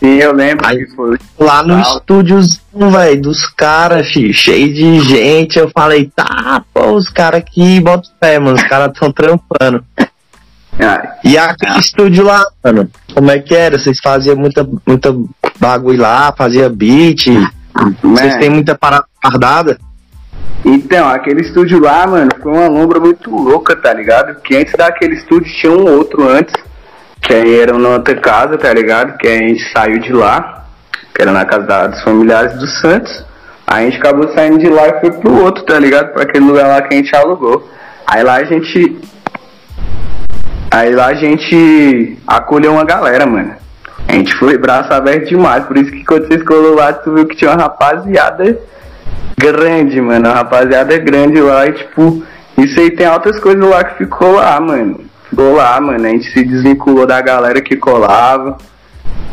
Sim, 0.00 0.16
eu 0.16 0.32
lembro 0.32 0.66
Aí- 0.66 0.84
que 0.84 0.96
foi. 0.96 1.16
Lá 1.38 1.62
no 1.62 1.78
estúdiozinho, 1.80 2.90
velho, 2.90 3.22
dos 3.22 3.46
caras, 3.46 4.06
cheio 4.08 4.74
de 4.74 4.98
gente. 5.00 5.58
Eu 5.58 5.70
falei, 5.70 6.10
tá, 6.14 6.62
pô, 6.74 6.92
os 6.92 7.08
caras 7.08 7.38
aqui, 7.40 7.80
bota 7.80 8.08
o 8.08 8.12
pé, 8.18 8.38
mano, 8.40 8.56
os 8.56 8.62
caras 8.64 8.92
tão 8.98 9.12
trampando. 9.12 9.84
Ah, 10.78 11.16
E 11.24 11.38
aquele 11.38 11.78
estúdio 11.78 12.24
lá, 12.24 12.44
mano, 12.62 12.90
como 13.14 13.30
é 13.30 13.38
que 13.38 13.54
era? 13.54 13.78
Vocês 13.78 13.98
faziam 14.02 14.36
muita, 14.36 14.68
muita 14.86 15.14
bagulho 15.58 16.00
lá, 16.02 16.34
fazia 16.36 16.68
beat, 16.68 17.26
vocês 18.02 18.34
né? 18.34 18.40
têm 18.40 18.50
muita 18.50 18.74
parada 18.74 19.06
guardada? 19.22 19.78
Então, 20.64 21.08
aquele 21.08 21.42
estúdio 21.42 21.80
lá, 21.80 22.06
mano, 22.06 22.30
foi 22.42 22.52
uma 22.52 22.68
lombra 22.68 22.98
muito 22.98 23.30
louca, 23.30 23.76
tá 23.76 23.92
ligado? 23.92 24.40
Que 24.40 24.56
antes 24.56 24.72
daquele 24.74 25.14
estúdio 25.14 25.52
tinha 25.60 25.72
um 25.72 25.88
outro 25.96 26.28
antes, 26.28 26.54
que 27.20 27.32
aí 27.32 27.60
era 27.60 27.76
na 27.78 27.90
outra 27.90 28.16
casa, 28.16 28.58
tá 28.58 28.72
ligado? 28.72 29.16
Que 29.18 29.28
aí 29.28 29.44
a 29.44 29.48
gente 29.48 29.72
saiu 29.72 30.00
de 30.00 30.12
lá, 30.12 30.64
que 31.14 31.22
era 31.22 31.30
na 31.30 31.44
casa 31.44 31.88
dos 31.88 32.02
familiares 32.02 32.54
do 32.54 32.66
Santos. 32.66 33.24
Aí 33.66 33.86
a 33.86 33.90
gente 33.90 33.98
acabou 34.00 34.32
saindo 34.34 34.58
de 34.58 34.68
lá 34.68 34.88
e 34.88 35.00
foi 35.00 35.12
pro 35.12 35.42
outro, 35.42 35.64
tá 35.64 35.78
ligado? 35.78 36.12
Pra 36.12 36.22
aquele 36.22 36.44
lugar 36.44 36.68
lá 36.68 36.82
que 36.82 36.94
a 36.94 36.96
gente 36.96 37.14
alugou. 37.14 37.68
Aí 38.06 38.22
lá 38.22 38.34
a 38.36 38.44
gente. 38.44 38.98
Aí 40.70 40.94
lá 40.94 41.06
a 41.06 41.14
gente 41.14 42.18
acolheu 42.26 42.72
uma 42.72 42.84
galera, 42.84 43.26
mano. 43.26 43.54
A 44.08 44.12
gente 44.12 44.34
foi 44.36 44.56
braço 44.56 44.92
aberto 44.92 45.28
demais, 45.28 45.64
por 45.64 45.76
isso 45.76 45.90
que 45.90 46.04
quando 46.04 46.26
vocês 46.28 46.42
colou 46.42 46.74
lá, 46.74 46.92
tu 46.92 47.12
viu 47.12 47.26
que 47.26 47.36
tinha 47.36 47.50
uma 47.50 47.62
rapaziada 47.62 48.58
grande, 49.38 50.00
mano. 50.00 50.28
A 50.28 50.34
rapaziada 50.34 50.96
grande 50.98 51.40
lá 51.40 51.66
e, 51.66 51.72
tipo, 51.72 52.22
isso 52.58 52.80
aí 52.80 52.90
tem 52.90 53.06
altas 53.06 53.38
coisas 53.40 53.68
lá 53.68 53.84
que 53.84 53.98
ficou 53.98 54.32
lá, 54.32 54.58
mano. 54.60 55.00
Ficou 55.28 55.54
lá, 55.54 55.80
mano. 55.80 56.06
A 56.06 56.08
gente 56.08 56.30
se 56.32 56.42
desvinculou 56.42 57.06
da 57.06 57.20
galera 57.20 57.60
que 57.60 57.76
colava. 57.76 58.56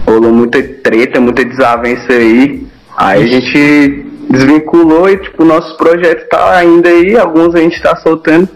Rolou 0.05 0.31
muita 0.31 0.61
treta, 0.61 1.21
muita 1.21 1.45
desavença 1.45 2.11
aí. 2.11 2.67
Aí 2.97 3.23
a 3.23 3.27
gente 3.27 4.05
desvinculou 4.29 5.09
e, 5.09 5.17
tipo, 5.17 5.45
nossos 5.45 5.77
projetos 5.77 6.27
tá 6.27 6.57
ainda 6.57 6.89
aí. 6.89 7.17
Alguns 7.17 7.55
a 7.55 7.59
gente 7.59 7.81
tá 7.81 7.95
soltando. 7.95 8.49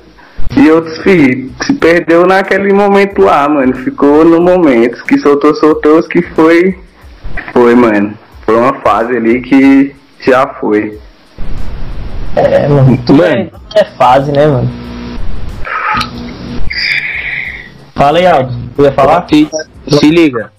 E 0.58 0.72
outros, 0.72 0.98
fi, 1.04 1.52
se 1.62 1.74
perdeu 1.76 2.26
naquele 2.26 2.74
momento 2.74 3.22
lá, 3.22 3.48
mano. 3.48 3.76
Ficou 3.76 4.26
no 4.26 4.42
momento. 4.42 5.04
Que 5.06 5.20
soltou, 5.20 5.54
soltou. 5.54 6.00
Os 6.00 6.08
que 6.08 6.22
foi, 6.22 6.76
foi, 7.54 7.76
mano. 7.76 8.14
Foi 8.44 8.56
uma 8.56 8.74
fase 8.82 9.16
ali 9.16 9.42
que 9.42 9.96
já 10.26 10.48
foi. 10.48 10.98
É, 12.36 12.68
mano. 12.68 12.98
Tudo 13.06 13.24
é, 13.24 13.52
é 13.76 13.86
fase, 13.98 14.32
né, 14.32 14.48
mano? 14.48 14.70
Fala 17.96 18.18
aí, 18.18 18.26
Aldo. 18.26 18.54
Tu 18.76 18.84
ia 18.84 18.92
falar? 18.92 19.28
Se, 19.30 19.50
se 19.88 20.10
liga. 20.10 20.52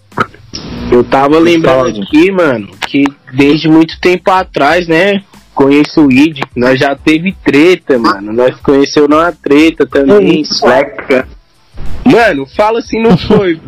Eu 0.93 1.03
tava 1.05 1.39
lembrando 1.39 2.03
aqui, 2.03 2.31
mano, 2.31 2.69
que 2.87 3.05
desde 3.33 3.69
muito 3.69 4.01
tempo 4.01 4.31
atrás, 4.31 4.87
né? 4.87 5.23
Conheço 5.59 6.07
o 6.07 6.13
Id, 6.13 6.39
nós 6.55 6.79
já 6.79 6.95
teve 6.95 7.35
treta, 7.45 7.99
mano. 7.99 8.33
Nós 8.33 8.55
conheceu 8.61 9.09
numa 9.09 9.33
treta 9.33 9.85
também, 9.85 10.45
sueca. 10.45 11.27
Mano, 12.05 12.47
fala 12.57 12.79
assim, 12.79 13.03
não 13.03 13.19
foi. 13.19 13.61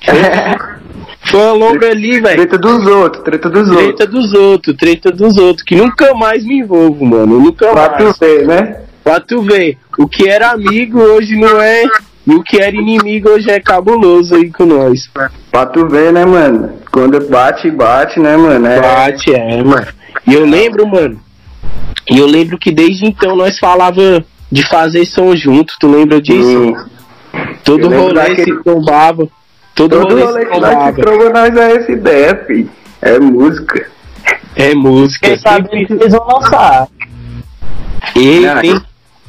Foi 1.30 1.40
uma 1.40 1.52
longa 1.52 1.90
ali, 1.90 2.20
velho. 2.20 2.36
Treta 2.36 2.56
dos 2.56 2.86
outros, 2.86 3.22
treta 3.24 3.50
dos 3.50 3.68
outros. 3.68 3.84
Treta 3.84 4.06
dos 4.06 4.32
outros, 4.32 4.76
treta 4.76 5.10
dos 5.10 5.36
outros, 5.36 5.62
que 5.64 5.74
nunca 5.74 6.14
mais 6.14 6.42
me 6.42 6.60
envolvo, 6.60 7.04
mano. 7.04 7.38
Nunca 7.38 7.68
Pra 7.70 7.90
mais. 7.90 8.16
tu 8.16 8.20
ver, 8.24 8.46
né? 8.46 8.80
Pra 9.04 9.20
tu 9.20 9.42
ver, 9.42 9.76
o 9.98 10.08
que 10.08 10.26
era 10.28 10.52
amigo 10.52 10.98
hoje 11.00 11.36
não 11.36 11.60
é. 11.60 11.82
E 12.26 12.34
o 12.34 12.42
que 12.42 12.62
era 12.62 12.74
inimigo 12.74 13.28
hoje 13.28 13.50
é 13.50 13.60
cabuloso 13.60 14.34
aí 14.36 14.50
com 14.50 14.64
nós. 14.64 15.10
Pra 15.50 15.66
tu 15.66 15.86
ver, 15.86 16.12
né, 16.14 16.24
mano? 16.24 16.70
Quando 16.90 17.20
bate, 17.28 17.70
bate, 17.70 18.18
né, 18.20 18.36
mano? 18.38 18.66
É, 18.66 18.80
Bate, 18.80 19.34
é, 19.34 19.62
mano. 19.62 19.86
E 20.26 20.32
eu 20.32 20.46
lembro, 20.46 20.86
mano. 20.86 21.25
E 22.10 22.18
eu 22.18 22.26
lembro 22.26 22.58
que 22.58 22.70
desde 22.72 23.06
então 23.06 23.34
nós 23.36 23.58
falava 23.58 24.24
de 24.50 24.62
fazer 24.68 25.04
som 25.04 25.34
junto, 25.34 25.74
tu 25.80 25.90
lembra 25.90 26.20
disso? 26.20 26.48
Sim. 26.48 26.76
Todo 27.64 27.92
Eu 27.92 28.00
rolê 28.00 28.14
daquele- 28.14 28.44
se 28.56 28.62
tombava. 28.62 29.28
Todo, 29.74 30.00
Todo 30.00 30.08
rolê, 30.14 30.22
rolê 30.22 30.40
se 30.40 30.46
que 30.46 30.60
nós 30.60 30.68
se 30.70 30.74
tombava. 30.76 30.92
trova, 31.02 31.30
nós 31.30 31.56
é 31.56 31.76
essa 31.76 31.92
ideia. 31.92 32.46
É 33.02 33.18
música. 33.18 33.86
É 34.54 34.74
música. 34.74 35.28
Quem 35.28 35.38
sabe 35.38 35.68
sempre- 35.68 35.96
eles 36.00 36.12
vão 36.12 36.26
lançar. 36.26 36.88
Não, 38.14 38.60
tem- 38.60 38.80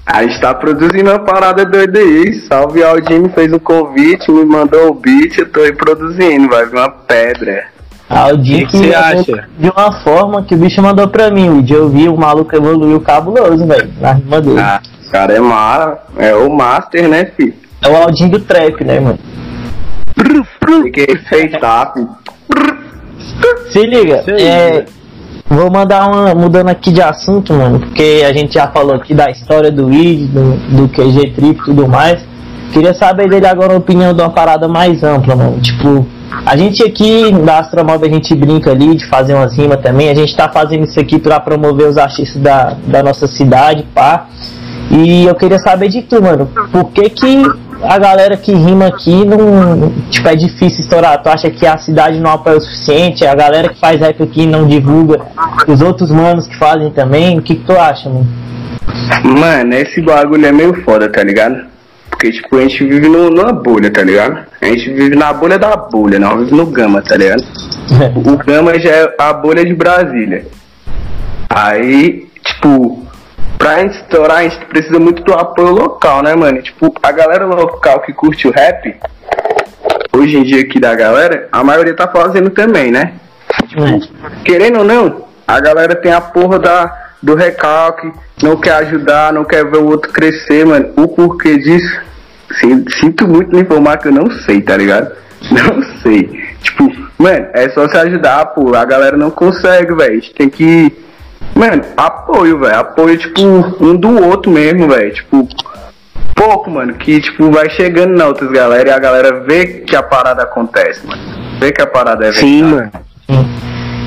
A 0.05 0.23
gente 0.23 0.39
tá 0.39 0.53
produzindo 0.53 1.09
uma 1.09 1.19
parada 1.19 1.65
doida 1.65 1.99
aí. 1.99 2.33
Salve 2.47 2.81
Aldinho, 2.81 3.27
fez 3.35 3.51
um 3.51 3.59
convite, 3.59 4.31
me 4.31 4.45
mandou 4.45 4.89
o 4.91 4.93
beat, 4.93 5.37
eu 5.37 5.51
tô 5.51 5.59
aí 5.59 5.73
produzindo. 5.73 6.47
Vai 6.47 6.65
vir 6.65 6.77
uma 6.77 6.89
pedra. 6.89 7.65
Ah, 8.09 8.29
o 8.33 8.41
que 8.41 8.65
que 8.65 8.77
você 8.77 8.95
acha? 8.95 9.49
De 9.59 9.69
uma 9.69 9.91
forma 10.01 10.41
que 10.43 10.55
o 10.55 10.57
bicho 10.57 10.81
mandou 10.81 11.07
pra 11.07 11.29
mim. 11.29 11.49
O 11.49 11.61
dia 11.61 11.77
eu 11.77 11.89
vi, 11.89 12.07
o 12.07 12.17
maluco 12.17 12.55
evoluiu 12.55 13.01
cabuloso, 13.01 13.65
velho. 13.65 13.89
Na 13.99 14.13
rima 14.13 14.41
dele. 14.41 14.59
Ah, 14.59 14.81
o 15.05 15.11
cara 15.11 15.33
é 15.33 15.39
mara, 15.39 16.03
é 16.17 16.33
o 16.33 16.49
master, 16.49 17.07
né, 17.09 17.25
fi? 17.25 17.53
É 17.81 17.89
o 17.89 17.95
Aldinho 17.95 18.31
do 18.31 18.39
trap, 18.39 18.83
né, 18.83 18.99
mano? 18.99 19.19
Tem 20.83 20.91
que 20.91 21.01
respeitar, 21.11 21.93
fi. 21.93 22.07
Se 23.71 23.85
liga, 23.85 24.23
é, 24.39 24.85
vou 25.49 25.69
mandar 25.69 26.09
uma 26.09 26.33
mudando 26.33 26.69
aqui 26.69 26.91
de 26.91 27.01
assunto, 27.01 27.53
mano, 27.53 27.79
porque 27.79 28.23
a 28.25 28.33
gente 28.33 28.53
já 28.53 28.67
falou 28.67 28.95
aqui 28.95 29.13
da 29.13 29.29
história 29.29 29.71
do 29.71 29.91
ID, 29.91 30.29
do, 30.29 30.53
do 30.75 30.89
QG 30.89 31.33
Trip 31.35 31.59
e 31.59 31.65
tudo 31.65 31.87
mais. 31.87 32.25
Queria 32.71 32.93
saber 32.93 33.29
dele 33.29 33.47
agora 33.47 33.73
a 33.73 33.77
opinião 33.77 34.13
de 34.13 34.21
uma 34.21 34.29
parada 34.29 34.67
mais 34.67 35.03
ampla, 35.03 35.35
mano. 35.35 35.59
Tipo, 35.61 36.05
a 36.45 36.55
gente 36.55 36.83
aqui 36.83 37.31
da 37.43 37.59
Astromob 37.59 38.05
a 38.05 38.09
gente 38.09 38.33
brinca 38.35 38.71
ali 38.71 38.95
de 38.95 39.05
fazer 39.05 39.33
umas 39.33 39.55
rimas 39.57 39.81
também. 39.81 40.09
A 40.09 40.15
gente 40.15 40.35
tá 40.35 40.49
fazendo 40.49 40.85
isso 40.85 40.99
aqui 40.99 41.19
pra 41.19 41.39
promover 41.39 41.87
os 41.87 41.97
artistas 41.97 42.41
da, 42.41 42.75
da 42.85 43.03
nossa 43.03 43.27
cidade, 43.27 43.85
pá. 43.93 44.27
E 44.89 45.25
eu 45.25 45.35
queria 45.35 45.59
saber 45.59 45.89
de 45.89 46.01
tu, 46.01 46.21
mano. 46.21 46.49
Por 46.71 46.91
que 46.91 47.09
que 47.09 47.43
a 47.83 47.97
galera 47.97 48.35
que 48.37 48.53
rima 48.53 48.87
aqui 48.87 49.25
não. 49.25 49.91
Tipo, 50.09 50.27
é 50.29 50.35
difícil 50.35 50.81
estourar? 50.81 51.21
Tu 51.21 51.29
acha 51.29 51.49
que 51.49 51.65
a 51.65 51.77
cidade 51.77 52.19
não 52.19 52.31
apoia 52.31 52.57
o 52.57 52.61
suficiente? 52.61 53.25
A 53.25 53.35
galera 53.35 53.69
que 53.69 53.79
faz 53.79 53.99
rap 53.99 54.21
aqui 54.21 54.45
não 54.45 54.67
divulga? 54.67 55.21
Os 55.67 55.81
outros 55.81 56.09
manos 56.09 56.47
que 56.47 56.57
fazem 56.57 56.89
também? 56.91 57.37
O 57.37 57.41
que, 57.41 57.55
que 57.55 57.65
tu 57.65 57.73
acha, 57.73 58.09
mano? 58.09 58.27
Mano, 59.23 59.73
esse 59.73 60.01
bagulho 60.01 60.45
é 60.45 60.51
meio 60.51 60.73
foda, 60.83 61.09
tá 61.09 61.23
ligado? 61.23 61.76
Porque, 62.17 62.31
tipo, 62.31 62.57
a 62.57 62.61
gente 62.61 62.83
vive 62.83 63.07
no, 63.07 63.29
numa 63.29 63.53
bolha, 63.53 63.91
tá 63.91 64.01
ligado? 64.01 64.43
A 64.59 64.65
gente 64.65 64.91
vive 64.91 65.15
na 65.15 65.31
bolha 65.31 65.59
da 65.59 65.77
bolha, 65.77 66.17
não 66.17 66.39
vive 66.39 66.55
no 66.55 66.65
gama, 66.65 66.99
tá 66.99 67.15
ligado? 67.15 67.43
O 68.25 68.35
Gama 68.37 68.77
já 68.79 68.89
é 68.89 69.15
a 69.19 69.31
bolha 69.31 69.63
de 69.63 69.73
Brasília. 69.73 70.45
Aí, 71.47 72.27
tipo, 72.43 73.07
pra 73.57 73.79
gente 73.79 73.97
estourar, 73.97 74.39
a 74.39 74.43
gente 74.43 74.65
precisa 74.65 74.99
muito 74.99 75.23
do 75.23 75.33
apoio 75.33 75.69
local, 75.69 76.23
né, 76.23 76.35
mano? 76.35 76.59
Tipo, 76.61 76.91
a 77.01 77.11
galera 77.11 77.45
local 77.45 78.01
que 78.01 78.11
curte 78.11 78.47
o 78.47 78.51
rap, 78.51 78.95
hoje 80.11 80.37
em 80.37 80.43
dia 80.43 80.61
aqui 80.61 80.79
da 80.79 80.95
galera, 80.95 81.47
a 81.51 81.63
maioria 81.63 81.95
tá 81.95 82.07
fazendo 82.07 82.49
também, 82.49 82.91
né? 82.91 83.13
Querendo 84.43 84.79
ou 84.79 84.83
não, 84.83 85.27
a 85.47 85.59
galera 85.59 85.95
tem 85.95 86.11
a 86.11 86.19
porra 86.19 86.57
da, 86.59 87.09
do 87.21 87.35
recalque, 87.35 88.11
não 88.41 88.57
quer 88.57 88.73
ajudar, 88.73 89.31
não 89.31 89.45
quer 89.45 89.63
ver 89.65 89.77
o 89.77 89.87
outro 89.87 90.11
crescer, 90.11 90.65
mano. 90.65 90.93
O 90.97 91.07
porquê 91.07 91.57
disso, 91.57 92.06
sinto 92.99 93.27
muito 93.27 93.55
me 93.55 93.61
informar 93.61 93.97
que 93.97 94.07
eu 94.07 94.11
não 94.11 94.29
sei, 94.31 94.61
tá 94.61 94.75
ligado? 94.77 95.11
Não 95.51 95.83
sei. 96.01 96.29
Tipo, 96.61 96.91
mano, 97.17 97.47
é 97.53 97.69
só 97.69 97.87
se 97.87 97.95
ajudar, 97.97 98.45
pô. 98.47 98.75
A 98.75 98.83
galera 98.83 99.15
não 99.15 99.29
consegue, 99.29 99.93
velho. 99.93 100.11
A 100.11 100.15
gente 100.15 100.33
tem 100.33 100.49
que. 100.49 100.91
Mano, 101.55 101.83
apoio, 101.95 102.59
velho. 102.59 102.79
Apoio, 102.79 103.17
tipo, 103.17 103.41
um 103.79 103.95
do 103.95 104.23
outro 104.25 104.51
mesmo, 104.51 104.87
velho. 104.87 105.13
Tipo, 105.13 105.47
pouco, 106.35 106.69
mano. 106.71 106.93
Que, 106.95 107.21
tipo, 107.21 107.51
vai 107.51 107.69
chegando 107.69 108.17
na 108.17 108.25
outras 108.27 108.51
galera 108.51 108.89
e 108.89 108.91
a 108.91 108.99
galera 108.99 109.41
vê 109.41 109.65
que 109.81 109.95
a 109.95 110.03
parada 110.03 110.43
acontece, 110.43 111.05
mano. 111.05 111.21
Vê 111.59 111.71
que 111.71 111.81
a 111.81 111.87
parada 111.87 112.25
é 112.27 112.31
Sim, 112.33 112.63
verdade. 112.63 112.91
mano. 113.29 113.47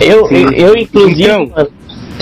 Eu, 0.00 0.28
eu, 0.30 0.52
eu, 0.52 0.76
inclusive, 0.76 1.22
Então. 1.30 1.46
mano, 1.54 1.68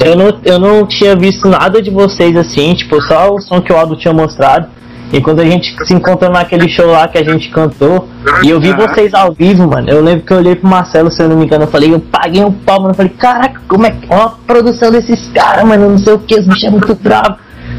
eu 0.04 0.16
não, 0.16 0.40
eu 0.44 0.58
não 0.58 0.86
tinha 0.86 1.14
visto 1.16 1.48
nada 1.48 1.80
de 1.80 1.90
vocês 1.90 2.36
assim, 2.36 2.74
tipo, 2.74 3.00
só 3.02 3.34
o 3.34 3.40
som 3.40 3.60
que 3.60 3.72
o 3.72 3.76
Aldo 3.76 3.96
tinha 3.96 4.12
mostrado. 4.12 4.68
E 5.12 5.20
quando 5.22 5.40
a 5.40 5.44
gente 5.44 5.74
se 5.86 5.94
encontrou 5.94 6.30
naquele 6.30 6.68
show 6.68 6.86
lá 6.86 7.08
que 7.08 7.16
a 7.16 7.24
gente 7.24 7.48
cantou, 7.48 8.06
e 8.44 8.50
eu 8.50 8.60
vi 8.60 8.72
vocês 8.74 9.14
ao 9.14 9.32
vivo, 9.32 9.66
mano, 9.66 9.88
eu 9.88 10.02
lembro 10.02 10.26
que 10.26 10.32
eu 10.32 10.36
olhei 10.36 10.54
pro 10.54 10.68
Marcelo, 10.68 11.10
se 11.10 11.22
eu 11.22 11.28
não 11.28 11.36
me 11.36 11.46
engano, 11.46 11.64
eu 11.64 11.68
falei, 11.68 11.94
eu 11.94 12.00
paguei 12.00 12.44
um 12.44 12.52
pau, 12.52 12.76
mano, 12.78 12.90
eu 12.90 12.94
falei, 12.94 13.12
caraca, 13.18 13.60
como 13.66 13.86
é 13.86 13.90
que. 13.90 14.06
Ó 14.10 14.16
a 14.16 14.28
produção 14.46 14.90
desses 14.90 15.30
caras, 15.32 15.64
mano, 15.64 15.90
não 15.90 15.98
sei 15.98 16.12
o 16.12 16.18
que, 16.18 16.34
os 16.38 16.46
bichos 16.46 16.64
é 16.64 16.70
muito 16.70 16.94
bravo. 16.94 17.36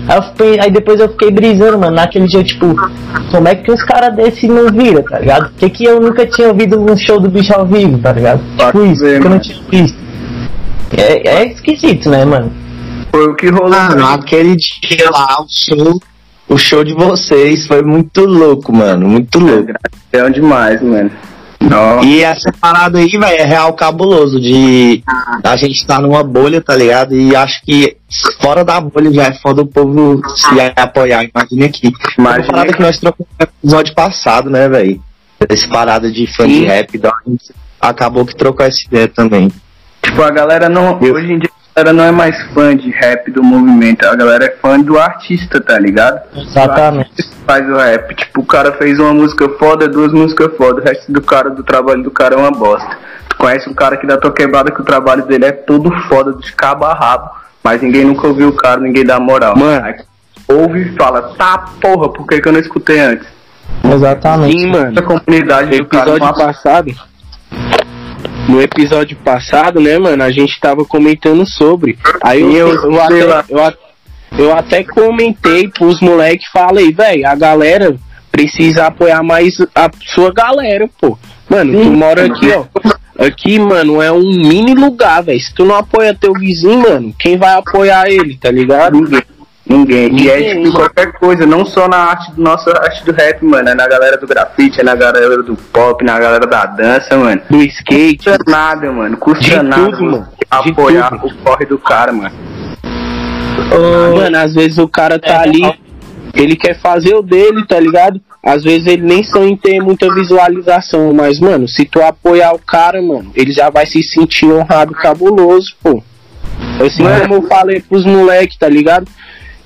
Aí, 0.07 0.17
eu 0.17 0.23
fiquei- 0.23 0.59
aí 0.59 0.71
depois 0.71 0.99
eu 0.99 1.09
fiquei 1.09 1.29
brisando, 1.29 1.77
mano, 1.77 1.95
naquele 1.95 2.25
dia, 2.25 2.43
tipo, 2.43 2.75
como 3.31 3.47
é 3.47 3.53
que 3.53 3.71
os 3.71 3.83
caras 3.83 4.15
desses 4.15 4.49
não 4.49 4.67
viram, 4.71 5.03
tá 5.03 5.19
ligado? 5.19 5.49
Porque 5.49 5.69
que 5.69 5.83
eu 5.83 5.99
nunca 5.99 6.25
tinha 6.25 6.47
ouvido 6.47 6.79
um 6.79 6.97
show 6.97 7.19
do 7.19 7.29
bicho 7.29 7.53
ao 7.53 7.65
vivo, 7.65 7.99
tá 7.99 8.11
ligado? 8.11 8.41
Tipo 8.57 8.85
isso, 8.85 9.03
ver, 9.03 9.19
que 9.21 9.27
eu 9.27 9.29
não 9.31 9.39
tinha 9.39 9.57
visto. 9.69 9.97
É, 10.97 11.29
é 11.29 11.45
esquisito, 11.51 12.09
né, 12.09 12.25
mano? 12.25 12.51
Foi 13.11 13.27
o 13.27 13.35
que 13.35 13.49
rolou. 13.49 13.69
Mano, 13.69 14.05
aquele 14.07 14.55
dia 14.55 15.09
lá, 15.11 15.27
o 15.41 15.45
show, 15.47 16.01
o 16.49 16.57
show 16.57 16.83
de 16.83 16.93
vocês 16.93 17.65
foi 17.67 17.81
muito 17.81 18.25
louco, 18.25 18.73
mano. 18.75 19.07
Muito 19.07 19.39
louco. 19.39 19.71
É 20.11 20.29
demais, 20.29 20.81
mano. 20.81 21.11
Nossa. 21.61 22.05
E 22.05 22.23
essa 22.23 22.51
parada 22.53 22.99
aí, 22.99 23.09
velho, 23.09 23.23
é 23.25 23.43
real 23.43 23.73
cabuloso 23.73 24.39
de 24.39 25.03
a 25.43 25.55
gente 25.57 25.85
tá 25.85 25.99
numa 25.99 26.23
bolha, 26.23 26.61
tá 26.61 26.73
ligado? 26.75 27.13
E 27.15 27.35
acho 27.35 27.61
que 27.63 27.97
fora 28.41 28.63
da 28.63 28.79
bolha 28.79 29.11
já 29.11 29.23
é 29.25 29.33
foda 29.33 29.61
o 29.61 29.65
povo 29.67 30.21
se 30.35 30.47
apoiar. 30.75 31.25
Imagina 31.35 31.65
aqui. 31.65 31.91
Uma 32.17 32.29
Imagina 32.31 32.47
parada 32.53 32.73
que 32.73 32.81
nós 32.81 32.97
trocamos 32.99 33.27
no 33.37 33.43
episódio 33.45 33.93
passado, 33.93 34.49
né, 34.49 34.69
velho? 34.69 35.01
Esse 35.49 35.67
parada 35.67 36.09
de 36.11 36.27
fã 36.33 36.47
de 36.47 36.65
rap, 36.65 36.89
então 36.95 37.11
a 37.11 37.29
gente 37.29 37.51
acabou 37.79 38.25
que 38.25 38.35
trocou 38.35 38.65
essa 38.65 38.81
ideia 38.87 39.07
também. 39.07 39.51
Tipo, 40.01 40.21
a 40.21 40.31
galera 40.31 40.69
não. 40.69 40.97
Eu- 41.01 41.13
Hoje 41.13 41.31
em 41.33 41.39
dia 41.39 41.49
galera 41.79 41.93
não 41.93 42.03
é 42.03 42.11
mais 42.11 42.35
fã 42.53 42.75
de 42.75 42.89
rap 42.91 43.31
do 43.31 43.41
movimento, 43.41 44.05
a 44.05 44.15
galera 44.15 44.45
é 44.45 44.51
fã 44.61 44.79
do 44.79 44.99
artista, 44.99 45.61
tá 45.61 45.79
ligado? 45.79 46.21
Exatamente. 46.35 47.21
O 47.21 47.45
faz 47.45 47.67
o 47.69 47.75
rap. 47.77 48.15
Tipo, 48.15 48.41
o 48.41 48.45
cara 48.45 48.73
fez 48.73 48.99
uma 48.99 49.13
música 49.13 49.47
foda, 49.57 49.87
duas 49.87 50.11
músicas 50.11 50.55
foda, 50.57 50.81
o 50.81 50.83
resto 50.83 51.11
do 51.11 51.21
cara, 51.21 51.49
do 51.49 51.63
trabalho 51.63 52.03
do 52.03 52.11
cara 52.11 52.35
é 52.35 52.37
uma 52.37 52.51
bosta. 52.51 52.97
Tu 53.29 53.37
conhece 53.37 53.69
um 53.69 53.73
cara 53.73 53.95
que 53.97 54.05
dá 54.05 54.17
tua 54.17 54.33
quebrada 54.33 54.71
que 54.71 54.81
o 54.81 54.85
trabalho 54.85 55.25
dele 55.25 55.45
é 55.45 55.51
todo 55.51 55.89
foda, 56.07 56.33
de 56.33 56.51
cabo 56.51 56.83
a 56.85 56.93
rabo, 56.93 57.29
mas 57.63 57.81
ninguém 57.81 58.03
nunca 58.03 58.27
ouviu 58.27 58.49
o 58.49 58.55
cara, 58.55 58.81
ninguém 58.81 59.05
dá 59.05 59.19
moral. 59.19 59.55
Mano. 59.57 59.85
Aí, 59.85 59.95
ouve 60.49 60.81
e 60.81 60.95
fala, 60.97 61.33
tá 61.37 61.65
porra, 61.81 62.09
por 62.09 62.27
que, 62.27 62.41
que 62.41 62.47
eu 62.47 62.51
não 62.51 62.59
escutei 62.59 62.99
antes? 62.99 63.27
Exatamente. 63.83 64.59
Sim, 64.59 64.67
mano. 64.67 64.91
Essa 64.91 65.01
comunidade 65.01 65.77
do 65.77 65.85
cara 65.85 66.03
episódio 66.11 66.23
uma- 66.25 66.33
passado. 66.33 66.91
No 68.49 68.59
episódio 68.59 69.15
passado, 69.17 69.79
né, 69.79 69.99
mano, 69.99 70.23
a 70.23 70.31
gente 70.31 70.59
tava 70.59 70.83
comentando 70.83 71.45
sobre. 71.45 71.99
Aí 72.19 72.41
eu, 72.41 72.69
eu 72.69 72.91
eu, 72.91 73.01
até, 73.01 73.53
eu, 73.53 73.73
eu 74.39 74.57
até 74.57 74.83
comentei 74.83 75.67
pros 75.67 76.01
moleques, 76.01 76.47
falei, 76.51 76.91
velho, 76.91 77.27
a 77.27 77.35
galera 77.35 77.95
precisa 78.31 78.87
apoiar 78.87 79.21
mais 79.21 79.55
a 79.75 79.89
sua 80.03 80.33
galera, 80.33 80.89
pô. 80.99 81.15
Mano, 81.47 81.79
tu 81.79 81.91
mora 81.91 82.25
aqui, 82.25 82.51
ó. 82.51 82.65
Aqui, 83.23 83.59
mano, 83.59 84.01
é 84.01 84.11
um 84.11 84.31
mini 84.31 84.73
lugar, 84.73 85.21
velho. 85.21 85.39
Se 85.39 85.53
tu 85.53 85.63
não 85.63 85.75
apoia 85.75 86.15
teu 86.15 86.33
vizinho, 86.33 86.79
mano, 86.79 87.13
quem 87.19 87.37
vai 87.37 87.53
apoiar 87.53 88.09
ele, 88.09 88.35
tá 88.35 88.49
ligado? 88.49 88.99
Ninguém. 88.99 89.21
Ninguém. 89.69 90.19
E 90.19 90.29
é 90.29 90.55
tipo 90.55 90.73
qualquer 90.73 91.13
coisa, 91.13 91.45
não 91.45 91.63
só 91.63 91.87
na 91.87 91.97
arte 91.97 92.31
do 92.31 92.41
nossa 92.41 92.71
arte 92.71 93.05
do 93.05 93.11
rap, 93.11 93.45
mano. 93.45 93.69
É 93.69 93.75
na 93.75 93.87
galera 93.87 94.17
do 94.17 94.25
grafite, 94.25 94.81
é 94.81 94.83
na 94.83 94.95
galera 94.95 95.43
do 95.43 95.55
pop, 95.55 96.03
na 96.03 96.19
galera 96.19 96.47
da 96.47 96.65
dança, 96.65 97.15
mano. 97.15 97.39
Do 97.47 97.61
skate. 97.61 98.25
Custa 98.25 98.37
nada, 98.47 98.91
mano. 98.91 99.15
Custa 99.17 99.43
De 99.43 99.61
nada 99.61 99.91
tudo, 99.91 100.03
mano. 100.03 100.27
De 100.39 100.71
apoiar 100.71 101.09
tudo. 101.11 101.27
o 101.27 101.35
corre 101.43 101.65
do 101.67 101.77
cara, 101.77 102.11
mano. 102.11 102.33
Mano, 104.15 104.37
às 104.37 104.55
vezes 104.55 104.79
o 104.79 104.87
cara 104.87 105.19
tá 105.19 105.41
ali, 105.41 105.61
ele 106.33 106.55
quer 106.55 106.79
fazer 106.81 107.13
o 107.13 107.21
dele, 107.21 107.63
tá 107.67 107.79
ligado? 107.79 108.19
Às 108.43 108.63
vezes 108.63 108.87
ele 108.87 109.03
nem 109.03 109.21
sonha 109.21 109.49
em 109.49 109.57
ter 109.57 109.79
muita 109.81 110.11
visualização, 110.11 111.13
mas, 111.13 111.39
mano, 111.39 111.67
se 111.67 111.85
tu 111.85 112.01
apoiar 112.01 112.53
o 112.53 112.59
cara, 112.59 112.99
mano, 113.01 113.31
ele 113.35 113.51
já 113.51 113.69
vai 113.69 113.85
se 113.85 114.01
sentir 114.01 114.51
honrado 114.51 114.93
cabuloso, 114.93 115.75
pô. 115.83 116.01
Assim 116.83 117.03
Mano. 117.03 117.21
como 117.21 117.33
eu 117.35 117.41
falei 117.43 117.81
pros 117.81 118.05
moleques, 118.05 118.57
tá 118.57 118.67
ligado? 118.67 119.07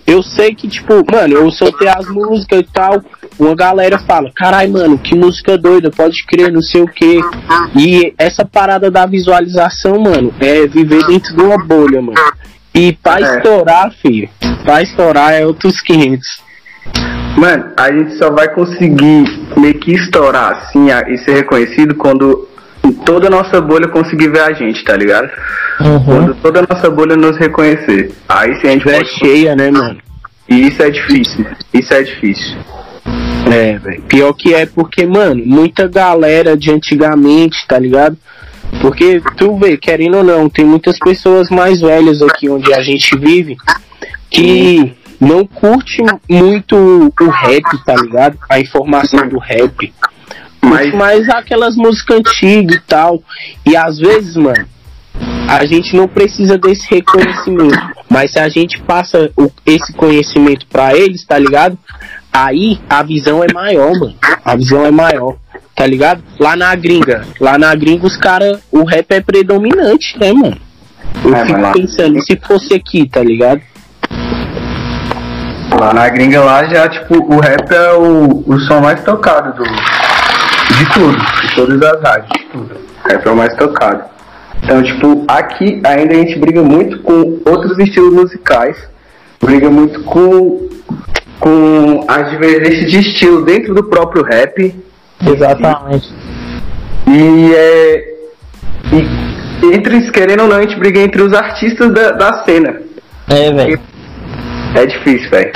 Eu 0.05 0.21
sei 0.21 0.53
que, 0.53 0.67
tipo, 0.67 0.93
mano, 1.09 1.33
eu 1.35 1.49
soltei 1.51 1.87
as 1.87 2.07
músicas 2.09 2.59
e 2.59 2.63
tal. 2.63 3.01
Uma 3.39 3.55
galera 3.55 3.97
fala, 3.99 4.29
carai, 4.35 4.67
mano, 4.67 4.97
que 4.97 5.15
música 5.15 5.57
doida, 5.57 5.89
pode 5.89 6.25
crer, 6.25 6.51
não 6.51 6.61
sei 6.61 6.81
o 6.81 6.87
que. 6.87 7.19
E 7.75 8.13
essa 8.17 8.43
parada 8.45 8.91
da 8.91 9.05
visualização, 9.05 9.99
mano, 9.99 10.33
é 10.39 10.67
viver 10.67 11.05
dentro 11.07 11.35
de 11.35 11.41
uma 11.41 11.57
bolha, 11.57 12.01
mano. 12.01 12.17
E 12.75 12.93
pra 12.93 13.19
É. 13.19 13.37
estourar, 13.37 13.91
filho, 14.01 14.29
pra 14.63 14.81
estourar 14.81 15.33
é 15.33 15.45
outros 15.45 15.79
500. 15.81 16.27
Mano, 17.37 17.71
a 17.77 17.91
gente 17.91 18.15
só 18.17 18.29
vai 18.29 18.47
conseguir 18.53 19.23
meio 19.57 19.79
que 19.79 19.93
estourar 19.93 20.51
assim 20.53 20.87
e 21.07 21.17
ser 21.19 21.33
reconhecido 21.35 21.95
quando 21.95 22.47
toda 23.05 23.27
a 23.27 23.29
nossa 23.29 23.59
bolha 23.61 23.87
conseguir 23.87 24.29
ver 24.29 24.41
a 24.41 24.53
gente, 24.53 24.83
tá 24.83 24.95
ligado? 24.95 25.29
Uhum. 25.79 26.03
Quando 26.03 26.35
toda 26.35 26.59
a 26.59 26.65
nossa 26.73 26.89
bolha 26.89 27.15
nos 27.15 27.37
reconhecer. 27.37 28.11
Aí 28.27 28.55
sim 28.61 28.67
a 28.67 28.71
gente 28.71 28.89
É 28.89 28.97
pode. 28.97 29.09
cheia, 29.09 29.55
né, 29.55 29.71
mano? 29.71 29.97
E 30.49 30.67
isso 30.67 30.83
é 30.83 30.89
difícil. 30.89 31.45
Isso 31.73 31.93
é 31.93 32.03
difícil. 32.03 32.57
É, 33.51 33.77
velho. 33.77 34.01
Pior 34.03 34.33
que 34.33 34.53
é 34.53 34.65
porque, 34.65 35.05
mano, 35.05 35.41
muita 35.45 35.87
galera 35.87 36.55
de 36.55 36.71
antigamente, 36.71 37.65
tá 37.67 37.77
ligado? 37.79 38.17
Porque 38.81 39.21
tu 39.37 39.57
vê, 39.57 39.77
querendo 39.77 40.17
ou 40.17 40.23
não, 40.23 40.49
tem 40.49 40.65
muitas 40.65 40.97
pessoas 40.97 41.49
mais 41.49 41.79
velhas 41.79 42.21
aqui 42.21 42.49
onde 42.49 42.73
a 42.73 42.81
gente 42.81 43.17
vive 43.17 43.55
que 44.29 44.93
não 45.19 45.45
curte 45.45 46.01
muito 46.29 46.75
o 46.75 47.29
rap, 47.29 47.63
tá 47.85 47.95
ligado? 47.95 48.37
A 48.49 48.59
informação 48.59 49.27
do 49.27 49.37
rap. 49.37 49.93
Mas, 50.63 50.93
Mas 50.93 51.29
aquelas 51.29 51.75
músicas 51.75 52.17
antigas 52.17 52.75
e 52.77 52.79
tal. 52.81 53.21
E 53.65 53.75
às 53.75 53.97
vezes, 53.99 54.35
mano, 54.35 54.65
a 55.47 55.65
gente 55.65 55.95
não 55.95 56.07
precisa 56.07 56.57
desse 56.57 56.87
reconhecimento. 56.89 57.77
Mas 58.09 58.31
se 58.31 58.39
a 58.39 58.47
gente 58.49 58.79
passa 58.81 59.29
o- 59.37 59.51
esse 59.65 59.91
conhecimento 59.93 60.65
pra 60.67 60.95
eles, 60.95 61.25
tá 61.25 61.37
ligado? 61.37 61.77
Aí 62.31 62.79
a 62.89 63.03
visão 63.03 63.43
é 63.43 63.47
maior, 63.53 63.91
mano. 63.99 64.15
A 64.43 64.55
visão 64.55 64.85
é 64.85 64.91
maior, 64.91 65.35
tá 65.75 65.85
ligado? 65.85 66.23
Lá 66.39 66.55
na 66.55 66.73
gringa, 66.75 67.25
lá 67.39 67.57
na 67.57 67.73
gringa 67.75 68.05
os 68.07 68.17
caras, 68.17 68.59
o 68.71 68.83
rap 68.83 69.11
é 69.11 69.21
predominante, 69.21 70.17
né, 70.19 70.31
mano? 70.33 70.57
Eu 71.23 71.35
É, 71.35 71.45
fico 71.45 71.59
lá- 71.61 71.71
pensando, 71.73 72.19
se 72.23 72.35
fosse 72.37 72.73
aqui, 72.73 73.07
tá 73.07 73.21
ligado? 73.23 73.61
lá 75.79 75.93
na 75.93 76.07
gringa 76.09 76.41
lá 76.41 76.63
já, 76.65 76.87
tipo, 76.87 77.15
o 77.33 77.39
rap 77.39 77.71
é 77.71 77.93
o, 77.93 78.43
o 78.45 78.59
som 78.61 78.79
mais 78.79 79.03
tocado 79.03 79.53
do. 79.57 79.63
De 80.69 80.93
tudo, 80.93 81.17
de 81.17 81.55
todas 81.55 81.81
as 81.81 82.01
rádios, 82.01 82.29
de 82.29 82.45
tudo. 82.51 82.75
É 83.09 83.29
o 83.29 83.35
mais 83.35 83.55
tocado. 83.55 84.03
Então, 84.63 84.81
tipo, 84.81 85.25
aqui 85.27 85.81
ainda 85.83 86.13
a 86.13 86.17
gente 86.17 86.39
briga 86.39 86.63
muito 86.63 86.99
com 87.01 87.39
outros 87.45 87.77
estilos 87.79 88.13
musicais, 88.13 88.77
briga 89.41 89.69
muito 89.69 90.01
com, 90.03 90.69
com 91.39 92.05
as 92.07 92.29
divergências 92.31 92.89
de 92.89 92.99
estilo 92.99 93.43
dentro 93.43 93.73
do 93.73 93.83
próprio 93.83 94.23
rap. 94.23 94.73
Exatamente. 95.25 96.07
E 97.07 97.53
é. 97.53 98.13
E 98.93 99.73
entre, 99.75 100.11
querendo 100.11 100.43
ou 100.43 100.47
não, 100.47 100.57
a 100.57 100.61
gente 100.61 100.77
briga 100.77 100.99
entre 100.99 101.21
os 101.21 101.33
artistas 101.33 101.91
da, 101.91 102.11
da 102.11 102.43
cena. 102.45 102.81
É, 103.29 103.51
velho. 103.51 103.79
É 104.75 104.85
difícil, 104.85 105.29
velho. 105.29 105.51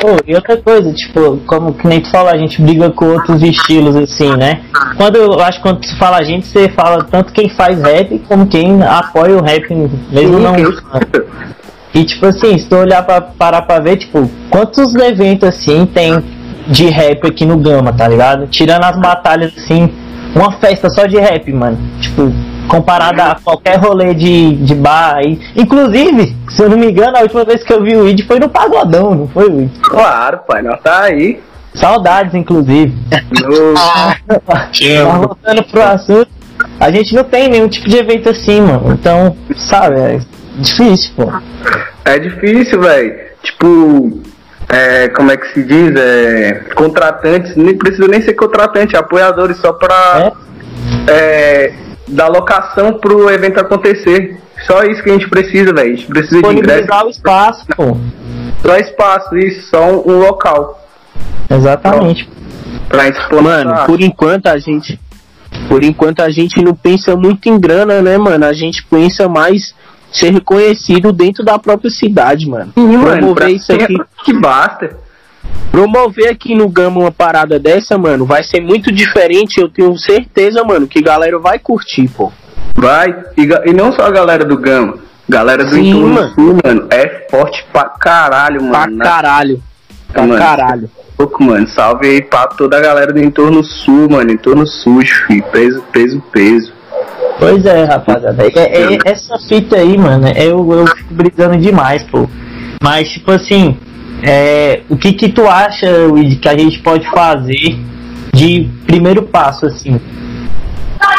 Pô, 0.00 0.08
e 0.26 0.34
outra 0.34 0.56
coisa, 0.58 0.92
tipo, 0.92 1.38
como 1.46 1.72
que 1.72 1.86
nem 1.86 2.00
tu 2.00 2.10
falou, 2.10 2.30
a 2.30 2.36
gente 2.36 2.60
briga 2.60 2.90
com 2.90 3.06
outros 3.06 3.42
estilos, 3.42 3.96
assim, 3.96 4.36
né? 4.36 4.60
Quando 4.96 5.16
eu 5.16 5.40
acho 5.40 5.58
que 5.58 5.62
quando 5.62 5.80
tu 5.80 5.96
fala 5.98 6.18
a 6.18 6.22
gente, 6.22 6.46
você 6.46 6.68
fala 6.68 7.02
tanto 7.04 7.32
quem 7.32 7.48
faz 7.48 7.80
rap 7.80 8.18
como 8.28 8.46
quem 8.46 8.82
apoia 8.82 9.36
o 9.36 9.42
rap, 9.42 9.74
mesmo 10.10 10.38
não. 10.38 10.54
E 11.94 12.04
tipo 12.04 12.26
assim, 12.26 12.58
se 12.58 12.68
tu 12.68 12.76
olhar 12.76 13.02
pra 13.06 13.22
parar 13.22 13.62
pra 13.62 13.78
ver, 13.80 13.96
tipo, 13.96 14.30
quantos 14.50 14.94
eventos 14.94 15.48
assim 15.48 15.86
tem 15.86 16.22
de 16.66 16.86
rap 16.90 17.26
aqui 17.26 17.46
no 17.46 17.56
Gama, 17.56 17.92
tá 17.92 18.06
ligado? 18.06 18.46
Tirando 18.48 18.84
as 18.84 19.00
batalhas 19.00 19.52
assim, 19.56 19.90
uma 20.36 20.52
festa 20.52 20.90
só 20.90 21.06
de 21.06 21.16
rap, 21.16 21.50
mano. 21.52 21.78
Tipo, 22.00 22.32
comparada 22.68 23.24
a 23.24 23.34
qualquer 23.36 23.78
rolê 23.78 24.12
de, 24.12 24.56
de 24.56 24.74
bar 24.74 25.16
aí. 25.16 25.40
Inclusive, 25.56 26.36
se 26.50 26.62
eu 26.62 26.68
não 26.68 26.76
me 26.76 26.90
engano, 26.90 27.16
a 27.16 27.22
última 27.22 27.44
vez 27.44 27.62
que 27.64 27.72
eu 27.72 27.82
vi 27.82 27.96
o 27.96 28.06
Id 28.06 28.26
foi 28.26 28.38
no 28.38 28.48
Pagodão, 28.48 29.14
não 29.14 29.28
foi, 29.28 29.46
Id? 29.46 29.70
Claro, 29.82 30.40
pai, 30.46 30.62
nós 30.62 30.80
tá 30.82 31.02
aí. 31.02 31.40
Saudades, 31.74 32.34
inclusive. 32.34 32.94
Mas 33.74 35.18
voltando 35.18 35.62
pro 35.64 35.82
assunto, 35.82 36.28
a 36.80 36.90
gente 36.90 37.14
não 37.14 37.24
tem 37.24 37.48
nenhum 37.48 37.68
tipo 37.68 37.88
de 37.88 37.96
evento 37.96 38.28
assim, 38.28 38.60
mano. 38.60 38.92
Então, 38.92 39.36
sabe, 39.56 39.98
é 39.98 40.20
difícil, 40.58 41.12
pô. 41.16 41.32
É 42.04 42.18
difícil, 42.18 42.80
velho. 42.80 43.14
Tipo, 43.42 44.22
é, 44.68 45.08
como 45.08 45.30
é 45.30 45.36
que 45.36 45.52
se 45.52 45.62
diz? 45.62 45.94
É, 45.96 46.64
contratantes, 46.74 47.54
nem 47.56 47.76
precisa 47.76 48.08
nem 48.08 48.20
ser 48.20 48.34
contratante, 48.34 48.96
apoiadores 48.96 49.58
só 49.58 49.72
pra 49.72 50.32
é, 51.08 51.72
dar 52.08 52.28
locação 52.28 52.94
pro 52.94 53.30
evento 53.30 53.60
acontecer. 53.60 54.40
Só 54.66 54.82
isso 54.84 55.02
que 55.02 55.10
a 55.10 55.12
gente 55.12 55.28
precisa, 55.28 55.72
velho. 55.72 55.92
A 55.92 55.96
gente 55.96 56.06
precisa 56.06 56.42
de 56.42 56.48
ingresso, 56.48 56.88
o 57.04 57.10
espaço, 57.10 57.66
pô. 57.76 57.96
só 58.62 58.76
espaço, 58.76 59.36
isso, 59.36 59.68
só 59.68 59.84
um, 59.84 60.12
um 60.12 60.18
local. 60.18 60.82
Exatamente. 61.48 62.28
Pra 62.88 63.08
expor 63.08 63.42
Mano, 63.42 63.86
por 63.86 64.00
enquanto 64.00 64.46
a 64.46 64.58
gente. 64.58 64.98
Por 65.68 65.84
enquanto 65.84 66.20
a 66.20 66.30
gente 66.30 66.62
não 66.62 66.74
pensa 66.74 67.16
muito 67.16 67.48
em 67.48 67.58
grana, 67.58 68.00
né, 68.02 68.16
mano? 68.18 68.44
A 68.44 68.52
gente 68.52 68.84
pensa 68.84 69.28
mais 69.28 69.74
ser 70.12 70.30
reconhecido 70.32 71.12
dentro 71.12 71.44
da 71.44 71.58
própria 71.58 71.90
cidade, 71.90 72.48
mano. 72.48 72.72
Sim, 72.74 72.96
mano, 72.96 73.04
Promover 73.18 73.34
pra- 73.34 73.50
isso 73.50 73.72
aqui. 73.72 73.96
que 74.24 74.32
basta. 74.32 74.96
Promover 75.70 76.28
aqui 76.30 76.54
no 76.54 76.68
Gama 76.68 77.00
uma 77.00 77.12
parada 77.12 77.58
dessa, 77.58 77.98
mano, 77.98 78.24
vai 78.24 78.42
ser 78.42 78.60
muito 78.60 78.90
diferente. 78.90 79.60
Eu 79.60 79.68
tenho 79.68 79.96
certeza, 79.98 80.64
mano, 80.64 80.86
que 80.86 81.02
galera 81.02 81.38
vai 81.38 81.58
curtir, 81.58 82.08
pô. 82.08 82.32
Vai. 82.74 83.14
E, 83.36 83.42
e 83.70 83.72
não 83.72 83.92
só 83.92 84.02
a 84.02 84.10
galera 84.10 84.44
do 84.44 84.56
Gama. 84.56 84.98
Galera 85.28 85.64
do 85.64 85.70
Sim, 85.74 85.90
entorno 85.90 86.14
mano. 86.14 86.34
sul, 86.34 86.58
mano. 86.64 86.86
É 86.90 87.26
forte 87.30 87.64
pra 87.72 87.84
caralho, 87.84 88.62
mano. 88.62 88.96
Pra 88.96 89.04
caralho. 89.04 89.62
Pra 90.12 90.22
Mano. 90.26 90.38
caralho. 90.38 90.90
pouco, 91.16 91.42
mano. 91.42 91.66
Salve 91.68 92.06
aí 92.08 92.22
pra 92.22 92.46
toda 92.46 92.76
a 92.78 92.80
galera 92.80 93.12
do 93.12 93.18
entorno 93.18 93.62
sul, 93.64 94.08
mano. 94.08 94.30
Entorno 94.30 94.66
sujo, 94.66 95.26
filho. 95.26 95.42
Peso, 95.52 95.82
peso, 95.92 96.22
peso. 96.32 96.72
Pois 97.38 97.64
é, 97.66 97.84
rapaziada. 97.84 98.44
É, 98.44 98.94
é- 98.94 98.98
essa 99.04 99.38
fita 99.48 99.76
aí, 99.76 99.96
mano, 99.98 100.28
eu, 100.28 100.72
eu 100.72 100.86
fico 100.86 101.14
brisando 101.14 101.56
demais, 101.58 102.02
pô. 102.04 102.28
Mas, 102.82 103.10
tipo 103.10 103.30
assim, 103.30 103.76
é, 104.22 104.82
o 104.88 104.96
que 104.96 105.12
que 105.12 105.28
tu 105.28 105.46
acha, 105.46 105.90
Luiz, 106.06 106.38
que 106.38 106.48
a 106.48 106.56
gente 106.56 106.78
pode 106.80 107.08
fazer 107.10 107.78
de 108.32 108.68
primeiro 108.86 109.22
passo, 109.22 109.66
assim, 109.66 110.00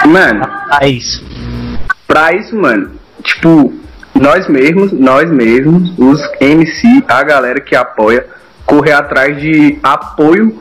Mano, 0.06 0.48
a 0.70 0.88
isso? 0.88 1.26
pra 2.08 2.34
isso, 2.34 2.56
mano, 2.56 2.92
tipo, 3.24 3.74
nós 4.16 4.48
mesmos, 4.48 4.92
nós 4.92 5.30
mesmos, 5.30 5.92
os 5.98 6.22
MC, 6.40 7.04
a 7.08 7.24
galera 7.24 7.60
que 7.60 7.76
apoia, 7.76 8.26
correr 8.66 8.94
atrás 8.94 9.40
de 9.40 9.78
apoio 9.84 10.58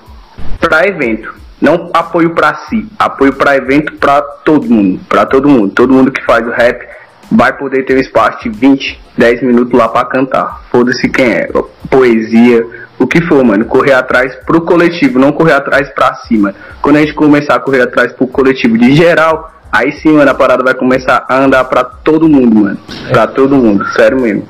pra 0.61 0.87
evento. 0.87 1.35
Não 1.61 1.91
apoio 1.95 2.31
pra 2.31 2.55
si, 2.69 2.87
apoio 2.99 3.33
pra 3.33 3.57
evento 3.57 3.95
pra 3.95 4.21
todo 4.21 4.69
mundo, 4.69 5.01
pra 5.09 5.25
todo 5.25 5.49
mundo. 5.49 5.73
Todo 5.73 5.93
mundo 5.93 6.13
que 6.13 6.23
faz 6.25 6.47
o 6.47 6.51
rap 6.51 6.87
vai 7.31 7.53
poder 7.53 7.85
ter 7.85 7.97
um 7.97 8.01
espaço 8.01 8.43
de 8.43 8.51
20, 8.51 9.01
10 9.17 9.43
minutos 9.43 9.73
lá 9.73 9.89
pra 9.89 10.05
cantar. 10.05 10.63
Foda-se 10.71 11.09
quem 11.09 11.27
é, 11.27 11.49
poesia, 11.91 12.67
o 12.99 13.07
que 13.07 13.21
for, 13.23 13.43
mano. 13.43 13.65
Correr 13.65 13.93
atrás 13.93 14.35
pro 14.47 14.61
coletivo, 14.61 15.19
não 15.19 15.33
correr 15.33 15.53
atrás 15.53 15.89
pra 15.91 16.15
cima. 16.27 16.55
Quando 16.83 16.97
a 16.97 17.01
gente 17.01 17.15
começar 17.15 17.55
a 17.55 17.61
correr 17.61 17.83
atrás 17.83 18.13
pro 18.13 18.27
coletivo 18.27 18.77
de 18.77 18.95
geral, 18.95 19.53
aí 19.73 19.93
sim, 19.93 20.13
mano, 20.13 20.31
a 20.31 20.35
parada 20.35 20.63
vai 20.63 20.75
começar 20.75 21.25
a 21.29 21.37
andar 21.37 21.65
pra 21.65 21.85
todo 21.85 22.29
mundo, 22.29 22.55
mano. 22.55 22.79
Pra 23.09 23.27
todo 23.27 23.57
mundo, 23.57 23.85
sério 23.93 24.21
mesmo. 24.21 24.47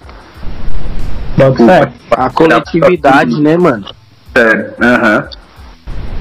Bota 1.36 1.66
fé. 1.66 1.92
A 2.10 2.30
coletividade, 2.30 3.40
né, 3.40 3.56
mano? 3.56 3.84
Sério, 4.36 4.72
aham. 4.82 5.28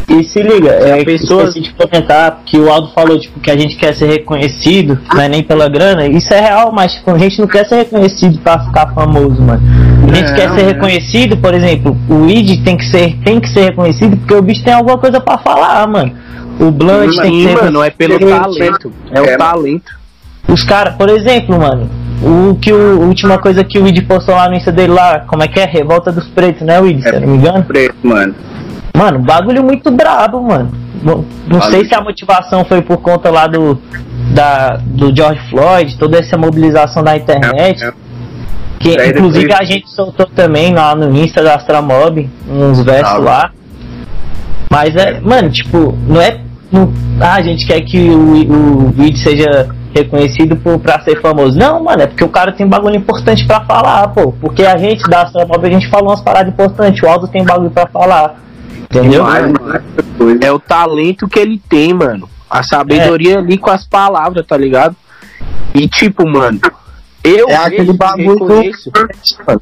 E 0.07 0.23
se 0.23 0.41
liga, 0.41 0.69
é, 0.69 1.03
pessoas- 1.03 1.49
esqueci 1.49 1.61
de 1.61 1.73
comentar 1.73 2.41
que 2.45 2.57
o 2.57 2.69
Aldo 2.71 2.89
falou 2.93 3.19
tipo, 3.19 3.39
que 3.39 3.49
a 3.49 3.57
gente 3.57 3.75
quer 3.75 3.93
ser 3.95 4.05
reconhecido, 4.07 4.99
não 5.13 5.21
é 5.21 5.27
nem 5.27 5.41
pela 5.43 5.67
grana. 5.67 6.05
Isso 6.05 6.31
é 6.33 6.39
real, 6.39 6.71
mas 6.71 6.93
tipo, 6.93 7.11
a 7.11 7.17
gente 7.17 7.39
não 7.39 7.47
quer 7.47 7.65
ser 7.65 7.75
reconhecido 7.77 8.39
pra 8.39 8.59
ficar 8.59 8.93
famoso, 8.93 9.41
mano. 9.41 9.61
gente 10.13 10.33
quer 10.35 10.51
ser 10.53 10.61
reconhecido, 10.63 11.37
por 11.37 11.53
exemplo, 11.53 11.97
o 12.07 12.29
Id 12.29 12.63
tem 12.63 12.77
que 12.77 12.85
ser, 12.85 13.15
tem 13.25 13.39
que 13.39 13.49
ser 13.49 13.61
reconhecido 13.65 14.15
porque 14.17 14.33
o 14.35 14.41
bicho 14.41 14.63
tem 14.63 14.73
alguma 14.73 14.97
coisa 14.97 15.19
pra 15.19 15.37
falar, 15.39 15.87
mano. 15.87 16.11
O 16.59 16.71
Blunt 16.71 17.11
Sim, 17.15 17.21
tem 17.21 17.31
que 17.31 17.43
ser 17.49 17.55
mano, 17.63 17.83
é 17.83 17.89
pelo 17.89 18.19
talento. 18.19 18.91
É 19.11 19.19
o 19.21 19.25
É. 19.25 19.37
talento. 19.37 19.91
Os 20.47 20.63
caras, 20.63 20.95
por 20.95 21.09
exemplo, 21.09 21.57
mano, 21.59 21.89
o 22.21 22.55
que 22.55 22.71
o, 22.71 23.01
a 23.01 23.05
última 23.05 23.37
coisa 23.39 23.63
que 23.63 23.79
o 23.79 23.87
Id 23.87 24.05
postou 24.07 24.35
lá 24.35 24.47
no 24.47 24.55
Insta 24.55 24.71
dele 24.71 24.93
lá, 24.93 25.21
como 25.27 25.41
é 25.43 25.47
que 25.47 25.59
é? 25.59 25.65
Revolta 25.65 26.11
dos 26.11 26.27
Pretos, 26.27 26.61
né, 26.61 26.79
Id? 26.85 27.01
Se 27.01 27.09
eu 27.09 27.19
não 27.21 27.27
me 27.27 27.37
engano. 27.37 27.63
Preto, 27.65 27.95
mano. 28.03 28.35
Mano, 28.95 29.19
bagulho 29.19 29.63
muito 29.63 29.91
brabo, 29.91 30.41
mano. 30.41 30.71
Não, 31.03 31.25
não 31.47 31.61
sei 31.61 31.85
se 31.85 31.93
a 31.93 32.01
motivação 32.01 32.63
foi 32.65 32.81
por 32.81 32.97
conta 32.97 33.29
lá 33.29 33.45
do, 33.47 33.79
da, 34.33 34.77
do 34.83 35.15
George 35.15 35.41
Floyd, 35.49 35.97
toda 35.97 36.17
essa 36.17 36.37
mobilização 36.37 37.03
da 37.03 37.15
internet. 37.15 37.83
É, 37.83 37.87
é. 37.87 37.93
Que 38.79 38.95
Daí 38.97 39.09
inclusive 39.09 39.47
depois- 39.47 39.59
a 39.59 39.63
gente 39.63 39.89
soltou 39.89 40.25
também 40.27 40.73
lá 40.73 40.95
no 40.95 41.15
Insta 41.15 41.43
da 41.43 41.55
Astramob 41.55 42.29
uns 42.49 42.81
versos 42.81 43.15
Ah, 43.15 43.17
lá. 43.17 43.51
Mas 44.69 44.95
é, 44.95 45.19
mano, 45.19 45.49
tipo, 45.49 45.97
não 46.07 46.19
é. 46.21 46.39
Não, 46.71 46.91
ah, 47.21 47.35
a 47.35 47.41
gente 47.41 47.65
quer 47.65 47.81
que 47.81 48.09
o, 48.09 48.87
o 48.87 48.89
vídeo 48.91 49.17
seja 49.19 49.69
reconhecido 49.95 50.55
por, 50.57 50.77
pra 50.79 50.99
ser 51.01 51.21
famoso. 51.21 51.57
Não, 51.57 51.81
mano, 51.83 52.01
é 52.01 52.07
porque 52.07 52.23
o 52.23 52.27
cara 52.29 52.51
tem 52.51 52.67
bagulho 52.67 52.95
importante 52.95 53.45
pra 53.45 53.61
falar, 53.61 54.09
pô. 54.09 54.33
Porque 54.33 54.65
a 54.65 54.75
gente 54.77 55.07
da 55.09 55.21
Astramob 55.21 55.65
a 55.65 55.69
gente 55.69 55.87
falou 55.89 56.09
umas 56.09 56.21
paradas 56.21 56.51
importantes, 56.51 57.01
o 57.01 57.07
Aldo 57.07 57.27
tem 57.27 57.43
bagulho 57.45 57.69
pra 57.71 57.87
falar. 57.87 58.41
Entendeu? 58.99 59.23
Mais, 59.23 59.51
mais 59.51 59.83
coisa. 60.17 60.39
É 60.43 60.51
o 60.51 60.59
talento 60.59 61.27
que 61.27 61.39
ele 61.39 61.61
tem, 61.69 61.93
mano. 61.93 62.29
A 62.49 62.63
sabedoria 62.63 63.39
ali 63.39 63.57
com 63.57 63.69
as 63.69 63.85
palavras, 63.85 64.45
tá 64.45 64.55
ligado? 64.55 64.95
E 65.73 65.87
tipo, 65.87 66.25
mano, 66.27 66.59
eu 67.23 67.49
É 67.49 67.55
aquele 67.55 67.93
bagulho 67.93 68.35
do. 68.35 68.47
Mano, 68.47 69.61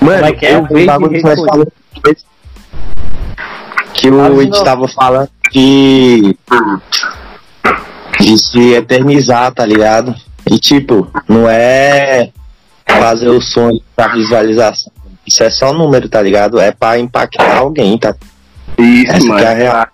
Mano, 0.00 0.26
é 0.26 0.44
é? 0.44 0.54
eu 0.56 0.66
vejo 0.66 0.86
bagulho 0.86 1.10
que 1.10 1.16
reconheço. 1.16 1.46
falamos. 1.46 1.68
Que 3.94 4.08
o 4.08 4.12
novo. 4.12 4.42
estava 4.42 4.88
falando 4.88 5.30
de. 5.50 6.36
de 8.20 8.38
se 8.38 8.72
eternizar, 8.74 9.52
tá 9.54 9.64
ligado? 9.64 10.14
E 10.50 10.58
tipo, 10.58 11.08
não 11.26 11.48
é 11.48 12.30
fazer 12.86 13.28
o 13.28 13.40
sonho 13.40 13.80
pra 13.94 14.08
visualização. 14.08 14.92
Isso 15.26 15.42
é 15.42 15.50
só 15.50 15.72
número, 15.72 16.08
tá 16.08 16.22
ligado? 16.22 16.60
É 16.60 16.70
pra 16.70 16.98
impactar 16.98 17.58
alguém, 17.58 17.98
tá? 17.98 18.14
Isso, 18.78 19.12
Essa 19.12 19.26
mano. 19.26 19.40
que 19.40 19.46
é 19.46 19.54
real. 19.54 19.86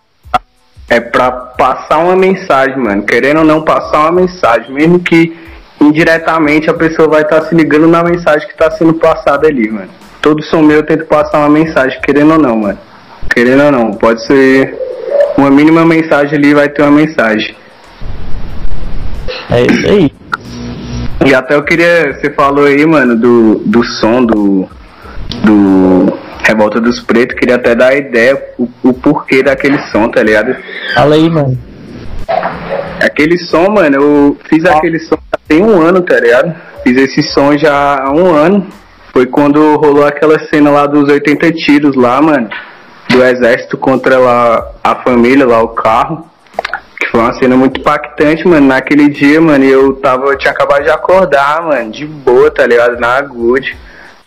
É 0.88 1.01
pra 1.01 1.31
passar 1.31 1.99
uma 1.99 2.16
mensagem, 2.16 2.77
mano. 2.77 3.03
Querendo 3.05 3.38
ou 3.38 3.45
não 3.45 3.62
passar 3.62 4.01
uma 4.01 4.21
mensagem. 4.21 4.73
Mesmo 4.73 4.99
que 4.99 5.35
indiretamente 5.81 6.68
a 6.68 6.75
pessoa 6.75 7.09
vai 7.09 7.23
estar 7.23 7.42
se 7.42 7.55
ligando 7.55 7.88
na 7.88 8.03
mensagem 8.03 8.47
que 8.47 8.57
tá 8.57 8.71
sendo 8.71 8.95
passada 8.95 9.47
ali, 9.49 9.71
mano. 9.71 9.88
Todo 10.21 10.42
som 10.42 10.61
meu 10.62 10.79
eu 10.79 10.87
tento 10.87 11.07
passar 11.07 11.38
uma 11.38 11.49
mensagem, 11.49 11.99
querendo 12.03 12.33
ou 12.33 12.38
não, 12.38 12.57
mano. 12.57 12.79
Querendo 13.35 13.64
ou 13.64 13.73
não. 13.73 13.92
Pode 13.92 14.25
ser 14.27 14.79
uma 15.37 15.51
mínima 15.51 15.85
mensagem 15.85 16.35
ali, 16.37 16.53
vai 16.55 16.68
ter 16.68 16.83
uma 16.83 16.90
mensagem. 16.92 17.57
É 19.51 19.62
isso 19.62 19.87
aí. 19.87 20.12
E 21.25 21.35
até 21.35 21.55
eu 21.55 21.62
queria. 21.62 22.12
Você 22.14 22.31
falou 22.31 22.66
aí, 22.66 22.85
mano, 22.85 23.16
do, 23.16 23.62
do 23.64 23.83
som 23.85 24.25
do. 24.25 24.68
Do 25.35 26.18
Revolta 26.45 26.81
dos 26.81 27.01
Pretos. 27.01 27.38
Queria 27.38 27.57
até 27.57 27.75
dar 27.75 27.88
a 27.88 27.97
ideia, 27.97 28.42
o, 28.59 28.68
o 28.83 28.92
porquê 28.92 29.42
daquele 29.42 29.79
som, 29.90 30.09
tá 30.09 30.23
ligado? 30.23 30.57
Fala 30.95 31.14
aí, 31.14 31.29
mano. 31.31 31.59
Aquele 33.03 33.38
som, 33.38 33.68
mano, 33.71 33.97
eu 33.97 34.37
fiz 34.49 34.64
aquele 34.64 34.99
som 35.01 35.16
já 35.16 35.38
tem 35.49 35.62
um 35.62 35.81
ano, 35.81 36.03
tá 36.03 36.18
ligado? 36.18 36.55
Fiz 36.85 36.97
esse 36.97 37.23
som 37.23 37.57
já 37.57 37.73
há 37.73 38.12
um 38.12 38.35
ano. 38.35 38.66
Foi 39.12 39.27
quando 39.27 39.77
rolou 39.77 40.07
aquela 40.07 40.38
cena 40.49 40.71
lá 40.71 40.87
dos 40.87 41.09
80 41.09 41.53
tiros 41.53 41.97
lá, 41.97 42.21
mano. 42.21 42.49
Do 43.11 43.23
exército 43.23 43.77
contra 43.77 44.18
lá 44.18 44.66
a 44.83 44.95
família, 44.97 45.47
lá 45.47 45.62
o 45.62 45.68
carro. 45.68 46.27
Que 46.99 47.11
foi 47.11 47.21
uma 47.21 47.33
cena 47.35 47.57
muito 47.57 47.81
impactante, 47.81 48.47
mano. 48.47 48.68
Naquele 48.68 49.09
dia, 49.09 49.40
mano, 49.40 49.64
eu 49.64 49.95
tava. 49.95 50.27
Eu 50.27 50.38
tinha 50.38 50.53
acabado 50.53 50.83
de 50.83 50.90
acordar, 50.90 51.62
mano, 51.62 51.90
de 51.90 52.07
boa, 52.07 52.51
tá 52.51 52.66
ligado? 52.66 52.99
Na 52.99 53.21
good. 53.21 53.77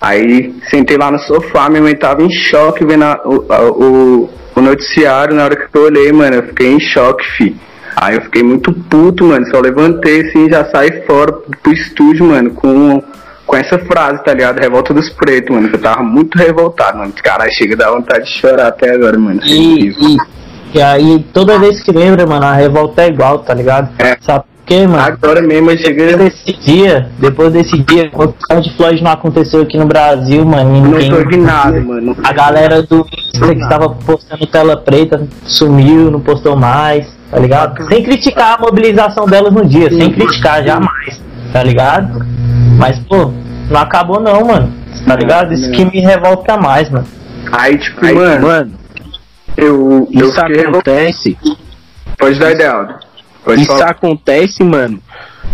Aí 0.05 0.53
sentei 0.69 0.97
lá 0.97 1.09
no 1.09 1.17
sofá, 1.19 1.67
minha 1.67 1.81
mãe 1.81 1.95
tava 1.95 2.21
em 2.21 2.29
choque 2.31 2.85
vendo 2.85 3.03
a- 3.03 3.21
o, 3.25 3.45
a- 3.51 3.61
o, 3.71 4.29
o 4.55 4.61
noticiário. 4.61 5.33
Na 5.35 5.45
hora 5.45 5.55
que 5.55 5.65
eu 5.75 5.81
olhei, 5.83 6.11
mano, 6.11 6.35
eu 6.35 6.43
fiquei 6.43 6.71
em 6.73 6.79
choque, 6.79 7.25
fi. 7.37 7.55
Aí 7.95 8.15
eu 8.15 8.21
fiquei 8.21 8.43
muito 8.43 8.71
puto, 8.71 9.25
mano. 9.25 9.45
Só 9.47 9.59
levantei 9.59 10.21
assim 10.21 10.45
e 10.45 10.49
já 10.51 10.63
saí 10.65 11.03
fora 11.07 11.31
pro 11.63 11.73
estúdio, 11.73 12.25
mano, 12.25 12.51
com, 12.51 13.01
com 13.47 13.55
essa 13.57 13.79
frase, 13.79 14.23
tá 14.23 14.31
ligado? 14.33 14.59
Revolta 14.59 14.93
dos 14.93 15.09
pretos, 15.09 15.55
mano. 15.55 15.69
Que 15.69 15.75
eu 15.75 15.81
tava 15.81 16.03
muito 16.03 16.37
revoltado, 16.37 16.99
mano. 16.99 17.11
Caralho, 17.23 17.51
chega 17.53 17.73
a 17.73 17.77
dar 17.77 17.91
vontade 17.91 18.25
de 18.25 18.37
chorar 18.39 18.67
até 18.67 18.93
agora, 18.93 19.17
mano. 19.17 19.39
E, 19.43 19.89
e, 19.89 20.17
e 20.75 20.81
aí, 20.83 21.25
toda 21.33 21.57
vez 21.57 21.81
que 21.81 21.91
lembra, 21.91 22.27
mano, 22.27 22.45
a 22.45 22.53
revolta 22.53 23.01
é 23.01 23.07
igual, 23.07 23.39
tá 23.39 23.53
ligado? 23.55 23.89
É. 23.97 24.15
mano? 24.87 24.97
Agora 24.99 25.41
mesmo 25.41 25.71
eu 25.71 25.77
cheguei. 25.77 26.07
Depois 26.07 26.31
desse 26.33 26.53
dia, 26.59 27.09
depois 27.19 27.53
desse 27.53 27.77
dia, 27.79 28.09
o 28.13 28.61
de 28.61 28.75
Floyd 28.75 29.03
não 29.03 29.11
aconteceu 29.11 29.61
aqui 29.61 29.77
no 29.77 29.85
Brasil, 29.85 30.43
mano. 30.45 30.81
Não 30.81 30.91
ninguém- 30.91 31.09
tô 31.11 31.23
de 31.23 31.37
nada, 31.37 31.79
mano. 31.81 32.15
A 32.23 32.33
galera 32.33 32.81
do 32.81 33.05
Insta 33.33 33.53
que 33.55 33.61
estava 33.61 33.89
postando 33.89 34.45
tela 34.47 34.75
preta 34.77 35.27
sumiu, 35.45 36.09
não 36.09 36.19
postou 36.19 36.55
mais, 36.55 37.07
tá 37.29 37.37
ligado? 37.39 37.85
Sem 37.87 38.03
criticar 38.03 38.55
a 38.55 38.61
mobilização 38.61 39.25
delas 39.27 39.53
no 39.53 39.65
dia, 39.65 39.89
sem 39.89 40.11
criticar 40.11 40.63
jamais, 40.63 41.21
tá 41.53 41.61
ligado? 41.63 42.25
Mas, 42.77 42.97
pô, 42.99 43.31
não 43.69 43.79
acabou 43.79 44.19
não, 44.19 44.45
mano. 44.45 44.73
Tá 45.05 45.15
ligado? 45.15 45.53
Isso 45.53 45.69
que 45.71 45.85
me 45.85 45.99
revolta 45.99 46.57
mais, 46.57 46.89
mano. 46.89 47.05
Aí, 47.51 47.77
tipo, 47.77 48.03
Aí, 48.05 48.15
mano, 48.15 48.47
mano, 48.47 48.71
eu, 49.57 50.07
eu 50.11 50.25
isso 50.27 50.33
fiquei 50.33 50.55
revoltado. 50.57 50.77
acontece. 50.97 51.37
Pode 52.17 52.39
dar 52.39 52.51
ideia. 52.51 52.87
Pode 53.45 53.61
Isso 53.61 53.71
falar. 53.71 53.91
acontece, 53.91 54.63
mano, 54.63 54.99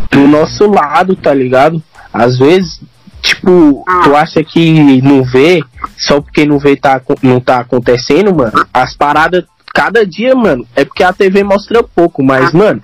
do 0.10 0.28
nosso 0.28 0.66
lado, 0.72 1.16
tá 1.16 1.34
ligado? 1.34 1.84
Às 2.14 2.40
vezes, 2.40 2.82
tipo, 3.22 3.84
tu 4.04 4.16
acha 4.16 4.44
que 4.44 5.02
não 5.02 5.24
vê, 5.24 5.62
só 5.98 6.20
porque 6.22 6.46
não 6.46 6.58
vê 6.58 6.76
tá, 6.76 7.00
não 7.22 7.40
tá 7.40 7.60
acontecendo, 7.60 8.34
mano. 8.34 8.54
As 8.74 8.96
paradas, 8.96 9.44
cada 9.74 10.06
dia, 10.06 10.34
mano, 10.36 10.66
é 10.76 10.86
porque 10.86 11.04
a 11.04 11.12
TV 11.14 11.44
mostra 11.44 11.84
pouco, 11.84 12.24
mas, 12.24 12.52
mano, 12.54 12.82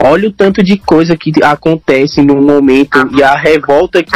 olha 0.00 0.28
o 0.28 0.32
tanto 0.32 0.62
de 0.62 0.76
coisa 0.78 1.16
que 1.16 1.32
acontece 1.42 2.22
no 2.22 2.40
momento 2.40 3.08
e 3.12 3.22
a 3.22 3.34
revolta 3.34 4.02
que 4.02 4.12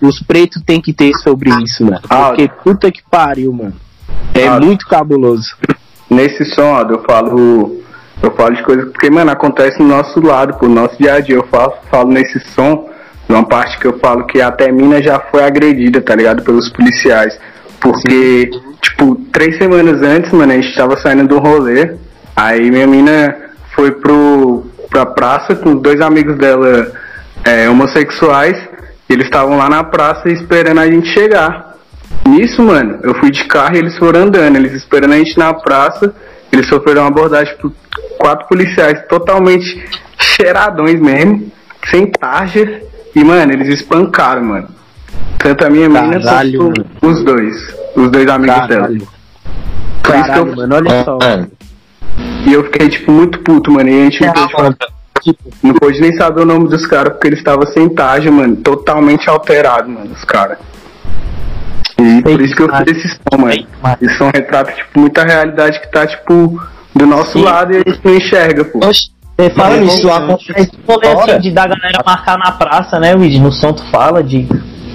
os 0.00 0.20
pretos 0.20 0.62
têm 0.64 0.80
que 0.80 0.92
ter 0.92 1.12
sobre 1.14 1.50
isso, 1.62 1.84
mano. 1.84 2.00
Porque 2.08 2.48
puta 2.62 2.92
que 2.92 3.02
pariu, 3.10 3.52
mano. 3.52 3.74
É 4.34 4.46
Ah. 4.48 4.60
muito 4.60 4.86
cabuloso. 4.86 5.56
Nesse 6.10 6.44
som, 6.44 6.74
Aldo, 6.74 6.94
eu 6.94 7.02
falo. 7.04 7.83
Eu 8.24 8.30
falo 8.30 8.56
de 8.56 8.62
coisas 8.62 8.86
porque, 8.86 9.10
mano, 9.10 9.30
acontece 9.30 9.78
no 9.78 9.86
nosso 9.86 10.18
lado, 10.18 10.54
pro 10.54 10.66
nosso 10.66 10.96
dia 10.96 11.14
a 11.14 11.20
dia. 11.20 11.36
Eu 11.36 11.46
falo, 11.50 11.74
falo 11.90 12.10
nesse 12.10 12.40
som, 12.54 12.88
uma 13.28 13.44
parte 13.44 13.78
que 13.78 13.86
eu 13.86 13.98
falo 13.98 14.24
que 14.24 14.40
até 14.40 14.72
mina 14.72 15.02
já 15.02 15.20
foi 15.20 15.44
agredida, 15.44 16.00
tá 16.00 16.14
ligado? 16.14 16.42
Pelos 16.42 16.70
policiais. 16.70 17.38
Porque, 17.78 18.50
tipo, 18.80 19.16
três 19.30 19.58
semanas 19.58 20.00
antes, 20.00 20.32
mano, 20.32 20.52
a 20.52 20.56
gente 20.56 20.74
tava 20.74 20.96
saindo 20.96 21.28
do 21.28 21.38
rolê. 21.38 21.96
Aí 22.34 22.70
minha 22.70 22.86
mina 22.86 23.36
foi 23.74 23.90
pro, 23.90 24.64
pra 24.88 25.04
praça 25.04 25.54
com 25.54 25.76
dois 25.76 26.00
amigos 26.00 26.38
dela 26.38 26.90
é, 27.44 27.68
homossexuais. 27.68 28.56
Eles 29.06 29.26
estavam 29.26 29.58
lá 29.58 29.68
na 29.68 29.84
praça 29.84 30.30
esperando 30.30 30.80
a 30.80 30.86
gente 30.86 31.08
chegar. 31.08 31.74
Nisso, 32.26 32.62
mano, 32.62 33.00
eu 33.02 33.14
fui 33.16 33.30
de 33.30 33.44
carro 33.44 33.76
e 33.76 33.80
eles 33.80 33.98
foram 33.98 34.20
andando. 34.22 34.56
Eles 34.56 34.72
esperando 34.72 35.12
a 35.12 35.18
gente 35.18 35.36
na 35.36 35.52
praça. 35.52 36.14
Eles 36.54 36.68
sofreram 36.68 37.02
uma 37.02 37.08
abordagem 37.08 37.52
por 37.56 37.72
quatro 38.16 38.46
policiais 38.46 39.04
totalmente 39.08 39.84
cheiradões 40.18 41.00
mesmo, 41.00 41.50
sem 41.90 42.06
tarja. 42.06 42.80
E, 43.14 43.24
mano, 43.24 43.52
eles 43.52 43.68
espancaram, 43.68 44.44
mano. 44.44 44.68
Tanto 45.38 45.66
a 45.66 45.70
minha 45.70 45.88
mina 45.88 46.20
Caralho, 46.20 46.58
quanto 46.72 46.86
os 47.02 47.24
dois. 47.24 47.74
Os 47.96 48.10
dois 48.10 48.28
amigos 48.28 48.68
dela. 48.68 48.82
Caralho. 48.82 49.08
Por 50.02 50.14
isso 50.14 50.22
que 50.24 50.28
Caralho, 50.28 50.48
eu- 50.48 50.56
mano, 50.56 50.74
olha 50.76 51.04
só. 51.04 51.18
Mano, 51.18 51.50
E 52.46 52.52
eu 52.52 52.62
fiquei, 52.64 52.88
tipo, 52.88 53.10
muito 53.10 53.40
puto, 53.40 53.72
mano. 53.72 53.88
E 53.88 54.00
a 54.00 54.04
gente 54.04 54.20
não 54.24 54.32
pôde, 54.48 54.76
tipo, 55.22 55.42
não 55.62 55.74
pôde 55.74 56.00
nem 56.00 56.14
saber 56.16 56.42
o 56.42 56.44
nome 56.44 56.68
dos 56.68 56.86
caras 56.86 57.14
porque 57.14 57.26
eles 57.26 57.38
estavam 57.40 57.66
sem 57.66 57.88
tarja, 57.88 58.30
mano. 58.30 58.54
Totalmente 58.56 59.28
alterado, 59.28 59.88
mano, 59.90 60.12
os 60.12 60.22
caras. 60.24 60.58
E 62.04 62.22
por 62.22 62.40
isso 62.40 62.54
que 62.54 62.62
eu 62.62 62.68
fiz 62.76 62.96
esse 62.96 63.08
som, 63.08 63.38
mano. 63.38 63.66
Esse 64.00 64.18
som 64.18 64.30
retrata, 64.32 64.72
tipo, 64.72 65.00
muita 65.00 65.24
realidade 65.24 65.80
que 65.80 65.90
tá, 65.90 66.06
tipo, 66.06 66.60
do 66.94 67.06
nosso 67.06 67.38
Sim. 67.38 67.44
lado 67.44 67.72
e 67.72 67.76
a 67.76 67.90
gente 67.90 68.00
não 68.04 68.14
enxerga, 68.14 68.64
pô. 68.64 68.80
oxe, 68.84 69.10
Você 69.36 69.50
fala 69.50 69.76
Mas 69.76 69.86
isso, 69.86 69.96
isso 69.98 70.10
acontece 70.10 70.78
rolê 70.86 71.08
assim 71.08 71.40
de 71.40 71.50
da 71.50 71.66
galera 71.66 72.02
marcar 72.04 72.38
na 72.38 72.52
praça, 72.52 73.00
né, 73.00 73.14
Luigi? 73.14 73.38
No 73.38 73.50
som 73.50 73.72
tu 73.72 73.82
fala 73.90 74.22
de. 74.22 74.46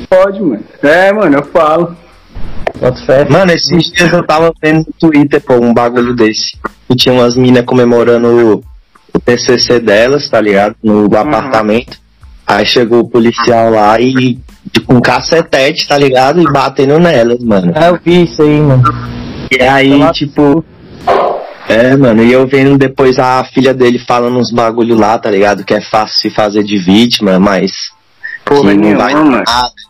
Pode, 0.09 0.41
mano. 0.41 0.63
É, 0.83 1.11
mano, 1.11 1.37
eu 1.37 1.43
falo. 1.45 1.97
Mano, 3.29 3.51
esses 3.51 3.91
dias 3.91 4.13
eu 4.13 4.23
tava 4.23 4.53
vendo 4.61 4.85
no 4.87 4.93
Twitter, 5.09 5.41
pô, 5.41 5.55
um 5.55 5.73
bagulho 5.73 6.15
desse. 6.15 6.57
E 6.89 6.95
tinha 6.95 7.13
umas 7.13 7.35
minas 7.35 7.65
comemorando 7.65 8.27
o, 8.27 8.63
o 9.13 9.19
TCC 9.19 9.79
delas, 9.79 10.29
tá 10.29 10.39
ligado? 10.39 10.75
No 10.81 11.05
apartamento. 11.17 11.97
Aí 12.47 12.65
chegou 12.65 13.01
o 13.01 13.09
policial 13.09 13.71
lá 13.71 13.99
e 13.99 14.39
com 14.85 14.95
um 14.95 15.01
cacetete, 15.01 15.87
tá 15.87 15.97
ligado? 15.97 16.41
E 16.41 16.51
batendo 16.51 16.99
nelas, 16.99 17.39
mano. 17.43 17.71
É, 17.75 17.89
eu 17.89 17.99
vi 18.03 18.23
isso 18.23 18.41
aí, 18.41 18.59
mano. 18.59 18.83
E 19.51 19.61
aí, 19.63 20.11
tipo. 20.11 20.63
É, 21.67 21.95
mano, 21.95 22.23
e 22.23 22.31
eu 22.31 22.47
vendo 22.47 22.77
depois 22.77 23.19
a 23.19 23.43
filha 23.43 23.73
dele 23.73 23.99
falando 23.99 24.39
uns 24.39 24.51
bagulho 24.51 24.97
lá, 24.97 25.17
tá 25.19 25.29
ligado? 25.29 25.63
Que 25.63 25.75
é 25.75 25.81
fácil 25.81 26.15
se 26.17 26.29
fazer 26.29 26.63
de 26.63 26.77
vítima, 26.77 27.39
mas. 27.39 27.71
Porra 28.43 28.71
que 28.71 28.77
não 28.77 28.97
vai 28.97 29.13
mano. 29.13 29.43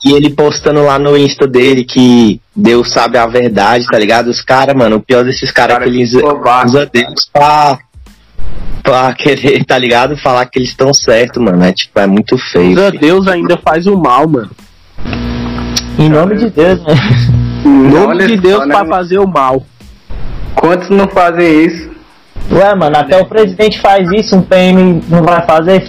E 0.05 0.11
ele 0.11 0.29
postando 0.31 0.83
lá 0.83 0.99
no 0.99 1.15
Insta 1.17 1.47
dele 1.47 1.85
que 1.85 2.41
Deus 2.53 2.91
sabe 2.91 3.17
a 3.17 3.25
verdade, 3.25 3.85
tá 3.85 3.97
ligado? 3.97 4.27
Os 4.27 4.41
caras, 4.41 4.75
mano, 4.75 4.97
o 4.97 5.01
pior 5.01 5.23
desses 5.23 5.51
caras 5.51 5.77
é 5.77 5.79
Cara, 5.79 5.89
que 5.89 5.97
eles 5.97 6.11
que 6.11 6.21
covarde. 6.21 6.67
usam 6.71 6.87
Deus 6.91 7.29
pra. 7.31 7.79
pra 8.83 9.13
querer, 9.15 9.63
tá 9.63 9.77
ligado? 9.77 10.17
Falar 10.17 10.45
que 10.47 10.59
eles 10.59 10.69
estão 10.69 10.93
certo, 10.93 11.39
mano. 11.39 11.63
É 11.63 11.71
tipo, 11.71 11.97
é 11.97 12.07
muito 12.07 12.37
feio. 12.51 12.73
Usa. 12.73 12.91
Deus 12.91 13.27
ainda 13.27 13.57
faz 13.57 13.87
o 13.87 13.97
mal, 13.97 14.27
mano. 14.27 14.49
Em 15.99 16.07
nome 16.07 16.37
de 16.37 16.49
Deus, 16.49 16.81
né? 16.85 16.93
Em 17.65 17.89
nome 17.89 18.07
Olha 18.07 18.27
de 18.27 18.37
Deus 18.37 18.65
né, 18.65 18.73
pra 18.73 18.85
mano? 18.85 18.89
fazer 18.89 19.19
o 19.19 19.27
mal. 19.27 19.61
Quantos 20.55 20.89
não 20.89 21.09
fazem 21.09 21.65
isso? 21.65 21.89
Ué, 22.49 22.73
mano, 22.73 22.95
até 22.97 23.21
o 23.21 23.25
presidente 23.25 23.81
faz 23.81 24.09
isso, 24.13 24.33
um 24.37 24.41
PM 24.41 25.03
não 25.09 25.21
vai 25.21 25.45
fazer? 25.45 25.85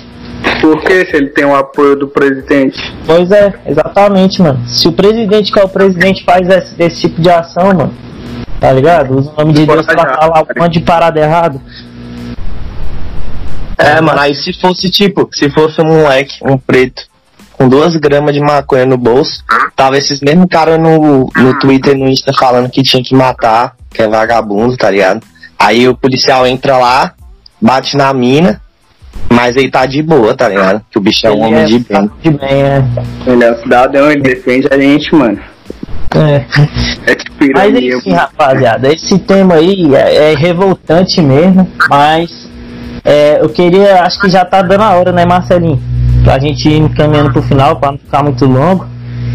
Por 0.61 0.83
que 0.83 1.07
se 1.07 1.17
ele 1.17 1.29
tem 1.29 1.45
o 1.45 1.55
apoio 1.55 1.95
do 1.95 2.09
presidente? 2.09 2.77
Pois 3.07 3.31
é, 3.31 3.55
exatamente, 3.65 4.43
mano. 4.43 4.59
Se 4.67 4.89
o 4.89 4.93
presidente, 4.93 5.53
que 5.53 5.61
é 5.61 5.65
o 5.65 5.69
presidente, 5.69 6.25
faz 6.25 6.49
esse, 6.49 6.75
esse 6.83 7.01
tipo 7.03 7.23
de 7.23 7.31
ação, 7.31 7.69
mano, 7.69 7.95
tá 8.59 8.73
ligado? 8.73 9.17
Usa 9.17 9.31
o 9.31 9.41
nome 9.41 9.53
de 9.53 9.65
Deus 9.65 9.87
pra 9.87 10.15
falar 10.17 10.43
um 10.43 10.61
monte 10.61 10.73
de 10.73 10.81
parada 10.81 11.21
errado. 11.21 11.61
É, 13.79 14.01
mano, 14.01 14.21
aí 14.21 14.35
se 14.35 14.53
fosse 14.61 14.91
tipo, 14.91 15.29
se 15.33 15.49
fosse 15.51 15.81
um 15.81 15.87
moleque, 15.87 16.35
um 16.43 16.59
preto, 16.59 17.03
com 17.61 17.69
duas 17.69 17.95
gramas 17.97 18.33
de 18.33 18.41
maconha 18.41 18.87
no 18.87 18.97
bolso, 18.97 19.45
tava 19.77 19.99
esses 19.99 20.19
mesmos 20.23 20.47
caras 20.51 20.81
no, 20.81 21.31
no 21.37 21.59
Twitter 21.59 21.95
e 21.95 22.01
no 22.01 22.09
Insta 22.09 22.33
falando 22.33 22.71
que 22.71 22.83
tinha 22.83 23.03
que 23.03 23.15
matar, 23.15 23.77
que 23.91 24.01
é 24.01 24.09
vagabundo, 24.09 24.79
tá 24.79 24.91
ligado? 24.91 25.21
Aí 25.59 25.87
o 25.87 25.95
policial 25.95 26.47
entra 26.47 26.79
lá, 26.79 27.13
bate 27.61 27.99
na 27.99 28.15
mina, 28.15 28.63
mas 29.29 29.57
ele 29.57 29.71
tá 29.71 29.85
de 29.85 30.03
boa, 30.03 30.35
tá 30.35 30.49
ligado? 30.49 30.83
Que 30.91 30.97
o 30.97 31.03
bicho 31.03 31.27
é 31.27 31.31
um 31.31 31.35
Ele 31.35 31.43
homem 31.45 31.65
de 31.67 31.79
bem. 31.81 32.11
De 32.23 32.31
bem, 32.31 32.63
né? 32.63 32.89
Ele 33.27 33.45
é 33.45 33.53
um 33.53 33.57
cidadão, 33.59 34.11
ele 34.11 34.23
defende 34.23 34.67
a 34.71 34.79
gente, 34.79 35.15
mano. 35.15 35.39
É. 36.15 36.47
É 37.07 37.15
tipo 37.15 37.53
Mas 37.53 37.77
enfim, 37.77 38.13
rapaziada, 38.13 38.91
esse 38.91 39.19
tema 39.19 39.57
aí 39.57 39.95
é, 39.95 40.33
é 40.33 40.35
revoltante 40.35 41.21
mesmo, 41.21 41.71
mas 41.91 42.49
é, 43.05 43.39
eu 43.39 43.51
queria, 43.51 44.03
acho 44.03 44.19
que 44.19 44.31
já 44.31 44.47
tá 44.47 44.63
dando 44.63 44.83
a 44.83 44.95
hora, 44.95 45.13
né, 45.13 45.27
Marcelinho? 45.27 45.90
Pra 46.25 46.39
gente 46.39 46.69
ir 46.69 46.89
caminhando 46.91 47.33
pro 47.33 47.43
final, 47.43 47.77
pra 47.77 47.93
não 47.93 47.99
ficar 47.99 48.23
muito 48.23 48.45
longo. 48.47 48.87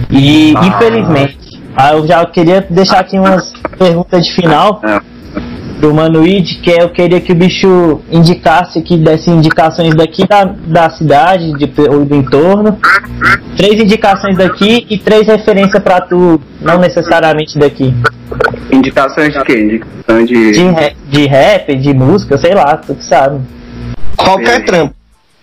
E 0.10 0.54
Ah. 0.56 0.66
infelizmente, 0.68 1.38
ah, 1.76 1.94
eu 1.94 2.08
já 2.08 2.26
queria 2.26 2.66
deixar 2.70 3.00
aqui 3.00 3.18
umas 3.18 3.52
perguntas 3.78 4.26
de 4.26 4.34
final 4.34 4.82
do 5.82 5.94
Manuid, 5.94 6.60
que 6.62 6.72
é, 6.72 6.84
eu 6.84 6.90
queria 6.90 7.20
que 7.20 7.32
o 7.32 7.36
bicho 7.36 8.00
indicasse 8.10 8.80
aqui, 8.80 8.98
desse 8.98 9.30
indicações 9.30 9.94
daqui 9.94 10.26
da, 10.28 10.46
da 10.46 10.90
cidade 10.90 11.52
de, 11.58 11.70
ou 11.90 12.06
do 12.06 12.16
entorno. 12.16 12.78
Três 13.58 13.82
indicações 13.82 14.38
daqui 14.38 14.86
e 14.90 14.98
três 14.98 15.28
referências 15.28 15.82
pra 15.84 16.00
tu, 16.02 16.40
não 16.62 16.78
necessariamente 16.80 17.58
daqui. 17.60 17.94
Indicações 18.72 19.34
de 19.34 19.44
quê? 19.44 19.60
Indicação 19.60 20.26
de. 20.26 20.52
De, 20.52 20.96
de 21.10 21.28
rap, 21.28 21.76
de 21.76 21.94
música, 21.94 22.38
sei 22.38 22.54
lá, 22.54 22.78
tu 22.78 22.96
que 22.96 23.04
sabe. 23.04 23.40
Qualquer 24.16 24.64
trampo. 24.66 24.95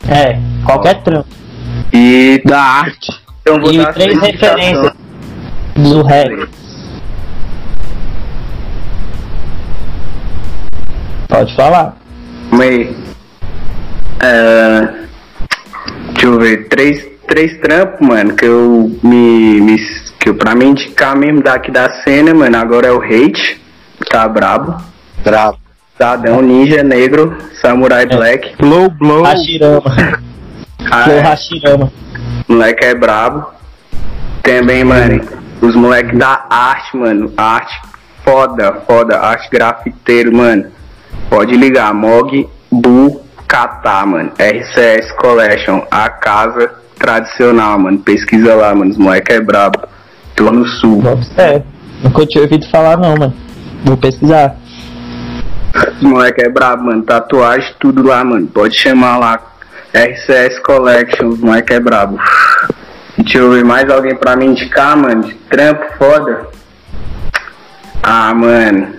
É, 0.08 0.38
qualquer 0.64 1.02
trampo. 1.02 1.28
E 1.92 2.42
Da 2.44 2.60
arte. 2.60 3.20
então 3.40 3.60
vou 3.60 3.72
E 3.72 3.78
dar 3.78 3.92
três 3.92 4.18
referências 4.20 4.92
do 5.76 6.02
rap. 6.02 6.48
Pode 11.28 11.54
falar. 11.56 11.96
Aí. 12.52 12.94
É, 14.20 14.88
deixa 16.12 16.26
eu 16.26 16.38
ver, 16.38 16.68
três, 16.68 17.04
três 17.26 17.58
trampos, 17.60 18.06
mano, 18.06 18.36
que 18.36 18.44
eu 18.44 18.96
me, 19.02 19.60
me. 19.60 19.76
que 20.20 20.28
eu, 20.28 20.34
pra 20.34 20.54
me 20.54 20.66
indicar 20.66 21.16
mesmo 21.16 21.42
daqui 21.42 21.70
da 21.70 21.88
cena, 22.04 22.34
mano, 22.34 22.56
agora 22.56 22.86
é 22.88 22.92
o 22.92 23.02
Hate, 23.02 23.60
tá 24.10 24.28
brabo. 24.28 24.76
Bravo. 25.24 25.58
Cidadão 25.92 26.40
Ninja 26.42 26.82
Negro, 26.82 27.36
Samurai 27.60 28.06
Black. 28.06 28.56
Blow, 28.56 28.88
blow. 28.90 29.22
Hashirama. 29.22 29.82
Ah, 30.90 31.04
Flow 31.04 31.16
é, 31.16 31.20
Hashirama. 31.20 31.92
moleque 32.48 32.84
é 32.84 32.94
brabo. 32.94 33.46
Também, 34.42 34.82
mano, 34.84 35.20
os 35.60 35.74
moleques 35.76 36.18
da 36.18 36.44
arte, 36.50 36.96
mano. 36.96 37.32
Arte 37.36 37.72
foda, 38.24 38.82
foda. 38.86 39.18
Arte 39.20 39.48
grafiteiro, 39.50 40.34
mano. 40.34 40.66
Pode 41.30 41.54
ligar, 41.54 41.94
Mog 41.94 42.48
Bu 42.70 43.22
Catar, 43.46 44.06
mano. 44.06 44.32
RCS 44.38 45.12
Collection, 45.12 45.82
a 45.90 46.08
casa 46.08 46.72
tradicional, 46.98 47.78
mano. 47.78 47.98
Pesquisa 47.98 48.54
lá, 48.54 48.74
mano. 48.74 48.90
Os 48.90 48.98
moleques 48.98 49.36
é 49.36 49.40
brabo. 49.40 49.78
Tô 50.34 50.50
no 50.50 50.66
sul. 50.66 51.02
Fé. 51.36 51.62
Nunca 52.02 52.26
tinha 52.26 52.42
ouvido 52.42 52.68
falar 52.70 52.96
não, 52.96 53.16
mano. 53.16 53.34
Vou 53.84 53.96
pesquisar. 53.96 54.56
Os 55.74 56.02
moleques 56.02 56.44
é 56.44 56.48
brabo, 56.48 56.84
mano. 56.84 57.02
Tatuagem, 57.02 57.74
tudo 57.78 58.02
lá, 58.02 58.24
mano. 58.24 58.46
Pode 58.46 58.76
chamar 58.76 59.18
lá. 59.18 59.40
RCS 59.94 60.58
Collection, 60.60 61.28
os 61.28 61.40
moleques 61.40 61.76
é 61.76 61.80
brabo. 61.80 62.18
Deixa 63.18 63.38
eu 63.38 63.50
ver 63.50 63.64
mais 63.64 63.90
alguém 63.90 64.16
pra 64.16 64.36
me 64.36 64.46
indicar, 64.46 64.96
mano. 64.96 65.22
De 65.22 65.34
trampo 65.34 65.84
foda. 65.98 66.46
Ah, 68.02 68.34
mano. 68.34 68.94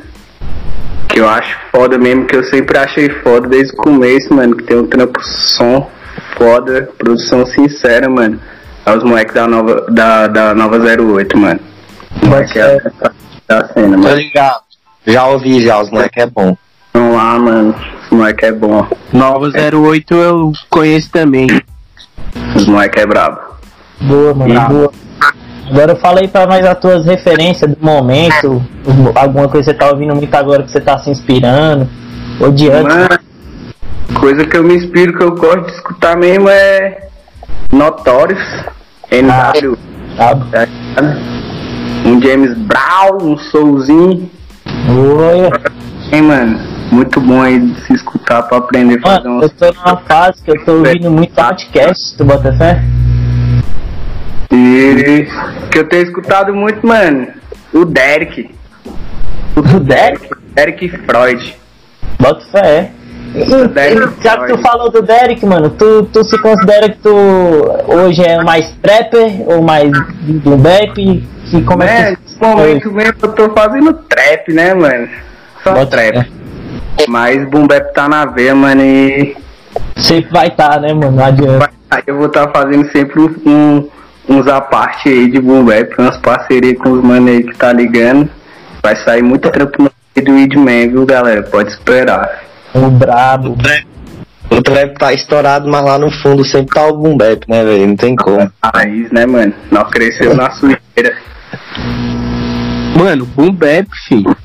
Que 1.10 1.20
eu 1.20 1.28
acho 1.28 1.58
foda 1.72 1.98
mesmo, 1.98 2.26
que 2.26 2.36
eu 2.36 2.44
sempre 2.44 2.78
achei 2.78 3.10
foda 3.22 3.48
desde 3.48 3.74
o 3.74 3.78
começo, 3.78 4.34
mano. 4.34 4.56
Que 4.56 4.64
tem 4.64 4.78
um 4.78 4.88
trampo 4.88 5.20
som 5.24 5.90
foda, 6.38 6.90
produção 6.98 7.46
sincera, 7.46 8.10
mano. 8.10 8.40
É 8.86 8.96
os 8.96 9.04
moleques 9.04 9.34
da 9.34 9.48
nova, 9.48 9.86
da, 9.90 10.28
da 10.28 10.54
nova 10.54 10.78
08, 10.78 11.38
mano. 11.38 11.60
Moleque 12.24 12.60
é 12.60 12.78
da 13.48 13.68
cena, 13.68 13.98
mano. 13.98 14.16
ligado. 14.16 14.63
Já 15.06 15.28
ouvi 15.28 15.62
já, 15.62 15.82
os 15.82 15.90
moleque 15.90 16.22
é 16.22 16.26
bom. 16.28 16.56
Vamos 16.94 17.16
lá, 17.16 17.40
mano. 17.40 17.76
Os 18.04 18.10
moleque 18.18 18.46
é 18.46 18.52
bom. 18.52 18.88
Nova 19.12 19.48
08 19.50 20.14
eu 20.14 20.52
conheço 20.70 21.10
também. 21.12 21.48
Os 22.56 22.66
moleque 22.66 23.00
é 23.00 23.06
brabo. 23.06 23.40
Boa, 24.02 24.34
mano, 24.34 24.54
Bravo. 24.54 24.74
boa. 24.74 24.92
Agora 25.70 25.96
fala 25.96 26.20
aí 26.20 26.28
pra 26.28 26.46
nós 26.46 26.64
as 26.66 26.78
tuas 26.80 27.06
referências 27.06 27.72
do 27.74 27.84
momento, 27.84 28.62
alguma 29.16 29.48
coisa 29.48 29.72
que 29.72 29.74
você 29.74 29.74
tá 29.74 29.90
ouvindo 29.92 30.14
muito 30.16 30.34
agora 30.36 30.64
que 30.64 30.72
você 30.72 30.82
tá 30.82 30.98
se 31.00 31.10
inspirando, 31.10 31.90
ou 32.40 32.52
de 32.52 32.70
antes. 32.70 32.94
Mano, 32.94 33.20
coisa 34.20 34.46
que 34.46 34.58
eu 34.58 34.64
me 34.64 34.76
inspiro, 34.76 35.18
que 35.18 35.24
eu 35.24 35.32
gosto 35.32 35.62
de 35.66 35.72
escutar 35.72 36.18
mesmo 36.18 36.50
é 36.50 37.08
Notorious, 37.72 38.44
NW, 39.10 39.78
Sabe? 40.18 40.52
tá 40.52 40.66
ligado? 40.66 41.18
um 42.06 42.22
James 42.22 42.58
Brown, 42.58 43.18
um 43.24 43.38
Soulzinho, 43.38 44.30
Oi. 44.90 45.50
hein, 46.12 46.22
mano? 46.22 46.60
Muito 46.92 47.20
bom 47.22 47.42
aí 47.42 47.60
de 47.60 47.82
se 47.82 47.94
escutar 47.94 48.44
pra 48.44 48.58
aprender 48.58 49.00
a 49.00 49.02
fazer 49.02 49.28
eu 49.28 49.50
tô 49.50 49.72
numa 49.74 49.98
fase 49.98 50.44
que 50.44 50.52
eu 50.52 50.66
tô 50.66 50.74
ouvindo 50.74 51.10
muito 51.10 51.34
podcast, 51.34 52.16
tu 52.18 52.24
bota 52.26 52.56
fé? 52.56 52.84
E 54.52 55.28
que 55.72 55.80
eu 55.80 55.88
tenho 55.90 56.04
escutado 56.04 56.54
muito, 56.54 56.86
mano, 56.86 57.28
o 57.74 57.86
Derek, 57.86 58.54
O 59.56 59.80
Derek? 59.80 60.30
Derek 60.54 60.90
Freud. 60.90 61.56
Bota 62.20 62.42
fé. 62.52 62.92
E, 62.92 63.03
já 64.22 64.38
que 64.38 64.54
tu 64.54 64.58
falou 64.60 64.92
do 64.92 65.02
Derek, 65.02 65.46
mano, 65.46 65.70
tu, 65.72 66.04
tu 66.12 66.24
se 66.24 66.38
considera 66.40 66.90
que 66.90 66.98
tu 67.00 67.16
hoje 67.88 68.22
é 68.22 68.44
mais 68.44 68.72
trapper 68.82 69.42
ou 69.48 69.62
mais 69.62 69.92
do 69.92 70.56
bap? 70.58 70.94
Que, 70.94 71.62
como 71.64 71.84
é 71.84 71.86
É, 71.86 72.16
que 72.16 72.22
nesse 72.22 72.42
momento 72.42 72.92
mesmo 72.92 73.16
eu 73.22 73.32
tô 73.34 73.50
fazendo 73.50 73.94
trap, 73.94 74.54
né, 74.54 74.74
mano? 74.74 75.08
Só 75.64 75.74
Bota 75.74 75.88
trap. 75.88 76.32
Mas 77.08 77.50
Boom 77.50 77.66
Bap 77.66 77.92
tá 77.94 78.08
na 78.08 78.26
veia, 78.26 78.54
mano, 78.54 78.82
e 78.82 79.36
Sempre 79.96 80.32
vai 80.32 80.48
estar, 80.48 80.80
né, 80.80 80.94
mano? 80.94 81.12
Não 81.12 81.26
adianta. 81.26 81.70
Aí 81.90 82.04
eu 82.08 82.18
vou 82.18 82.28
estar 82.28 82.50
fazendo 82.50 82.90
sempre 82.92 83.20
um, 83.46 83.88
uns 84.28 84.48
a 84.48 84.60
parte 84.60 85.10
aí 85.10 85.30
de 85.30 85.40
boom 85.40 85.64
bap, 85.64 85.94
umas 85.98 86.18
parcerias 86.18 86.78
com 86.78 86.92
os 86.92 87.04
mano 87.04 87.30
aí 87.30 87.44
que 87.44 87.56
tá 87.56 87.72
ligando. 87.72 88.30
Vai 88.82 88.96
sair 88.98 89.22
muito 89.22 89.50
trampo 89.52 89.84
no 89.84 89.92
meio 90.16 90.26
do 90.26 90.34
Weedman, 90.34 90.90
viu, 90.90 91.06
galera? 91.06 91.44
Pode 91.44 91.70
esperar. 91.70 92.44
O 92.74 92.90
brabo. 92.90 93.56
O 94.50 94.62
trap 94.62 94.98
tá 94.98 95.14
estourado, 95.14 95.68
mas 95.70 95.84
lá 95.84 95.98
no 95.98 96.12
fundo 96.12 96.44
sempre 96.46 96.74
tá 96.74 96.86
o 96.88 96.98
boom 96.98 97.18
bap, 97.18 97.44
né, 97.48 97.64
velho? 97.64 97.88
Não 97.88 97.96
tem 97.96 98.16
como. 98.16 98.52
Raiz, 98.64 99.12
né, 99.12 99.26
mano? 99.26 99.54
Nós 99.72 99.90
cresceu 99.90 100.36
na 100.36 100.52
sujeira. 100.52 101.18
Mano, 102.96 103.26
boom 103.26 103.52
bap, 103.52 103.88
filho. 104.08 104.36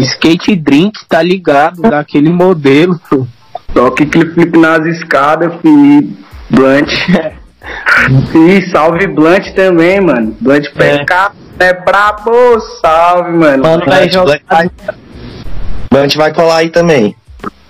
Skate 0.00 0.56
drink, 0.56 0.98
tá 1.08 1.22
ligado? 1.22 1.82
Daquele 1.82 2.28
modelo. 2.28 3.00
Só 3.72 3.90
que 3.90 4.06
clip 4.06 4.34
flip 4.34 4.58
nas 4.58 4.84
escadas, 4.86 5.52
fi, 5.62 6.16
blunt. 6.50 6.90
E 8.34 8.70
salve 8.70 9.06
Blunt 9.08 9.52
também, 9.54 10.00
mano. 10.00 10.36
Blunt 10.40 10.66
É. 10.76 10.98
PK 10.98 11.32
é 11.58 11.72
brabo, 11.72 12.60
salve, 12.80 13.32
mano. 13.32 13.62
Mano, 13.62 13.84
vai 13.84 14.08
Blunt. 14.08 14.42
Blunt 14.48 14.72
Blunt 15.90 16.16
vai 16.16 16.32
colar 16.32 16.56
aí 16.58 16.68
também. 16.70 17.16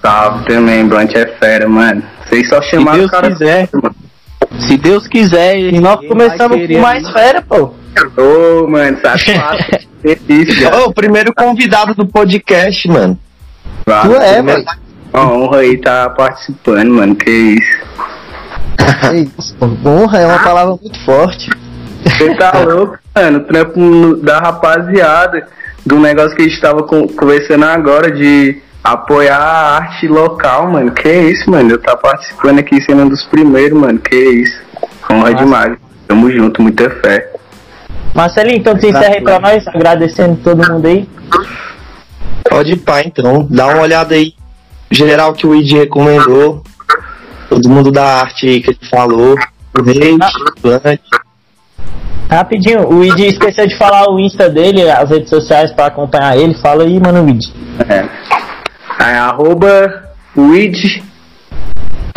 Salve 0.07 0.45
também, 0.47 0.87
Blunt 0.87 1.15
é 1.15 1.27
fera, 1.27 1.69
mano. 1.69 2.03
Vocês 2.29 2.49
só 2.49 2.63
chamaram 2.63 2.99
Deus 2.99 3.09
o 3.09 3.13
cara. 3.13 3.31
quiser. 3.33 3.69
mano. 3.73 3.95
Se 4.61 4.77
Deus 4.77 5.07
quiser, 5.09 5.59
E 5.59 5.81
nós 5.81 6.07
começamos 6.07 6.67
com 6.67 6.79
mais 6.79 7.09
fera, 7.11 7.43
pô. 7.43 7.73
Ô, 8.17 8.67
mano, 8.69 8.99
satisfato. 9.01 9.87
Delícia. 10.03 10.75
Ô, 10.77 10.89
o 10.91 10.95
primeiro 10.95 11.35
convidado 11.35 11.95
do 11.95 12.07
podcast, 12.07 12.87
mano. 12.89 13.19
Tu 13.85 14.15
é, 14.17 14.41
mano. 14.43 14.65
Uma 15.13 15.33
honra 15.33 15.59
aí 15.59 15.77
tá 15.79 16.09
participando, 16.11 16.91
mano. 16.95 17.15
Que 17.17 17.31
isso. 17.31 17.87
É 19.13 19.17
isso, 19.19 19.57
pô. 19.59 19.67
Honra 19.89 20.19
é 20.21 20.27
uma 20.27 20.39
palavra 20.39 20.77
muito 20.81 20.99
forte. 21.05 21.51
Você 22.05 22.35
tá 22.37 22.53
louco, 22.63 22.97
mano? 23.15 23.39
O 23.39 23.45
trampo 23.45 24.17
da 24.23 24.39
rapaziada. 24.39 25.49
Do 25.85 25.99
negócio 26.01 26.37
que 26.37 26.43
a 26.43 26.49
gente 26.49 26.61
tava 26.61 26.83
con- 26.83 27.07
conversando 27.09 27.65
agora 27.65 28.11
de 28.11 28.61
apoiar 28.93 29.39
a 29.39 29.77
arte 29.77 30.07
local, 30.07 30.71
mano. 30.71 30.93
Que 30.93 31.09
isso, 31.09 31.51
mano? 31.51 31.71
Eu 31.73 31.79
tá 31.81 31.97
participando 31.97 32.59
aqui 32.59 32.81
sendo 32.83 33.03
um 33.03 33.09
dos 33.09 33.25
primeiros, 33.25 33.79
mano. 33.79 33.99
Que 33.99 34.17
isso. 34.17 34.61
Honra 35.11 35.35
demais. 35.35 35.77
Tamo 36.07 36.31
junto, 36.31 36.63
muita 36.63 36.89
fé. 36.91 37.33
Marcelinho, 38.15 38.59
então 38.59 38.77
tu 38.77 38.87
encerra 38.87 39.15
aí 39.15 39.23
pra 39.23 39.39
nós, 39.39 39.67
agradecendo 39.69 40.37
todo 40.43 40.73
mundo 40.73 40.87
aí. 40.87 41.09
Pode 42.49 42.73
ir 42.73 42.77
pá, 42.77 43.03
então. 43.03 43.47
Dá 43.51 43.67
uma 43.67 43.83
olhada 43.83 44.15
aí. 44.15 44.35
Geral 44.91 45.33
que 45.33 45.47
o 45.47 45.55
Id 45.55 45.73
recomendou. 45.73 46.63
Todo 47.49 47.69
mundo 47.69 47.91
da 47.91 48.21
arte 48.21 48.49
aí 48.49 48.61
que 48.61 48.71
ele 48.71 48.79
falou. 48.89 49.37
O 49.79 49.83
Rei, 49.83 50.17
Blunt. 50.63 51.01
Rapidinho, 52.31 52.89
o 52.89 53.05
Id 53.05 53.19
esqueceu 53.21 53.67
de 53.67 53.77
falar 53.77 54.11
o 54.11 54.19
Insta 54.19 54.49
dele, 54.49 54.89
as 54.91 55.11
redes 55.11 55.29
sociais 55.29 55.73
pra 55.73 55.87
acompanhar 55.87 56.37
ele. 56.37 56.55
Fala 56.55 56.85
aí, 56.85 56.99
mano, 56.99 57.29
Id. 57.29 57.45
É. 57.89 58.46
Aí, 58.99 59.15
arroba 59.15 60.11
Wid 60.37 61.03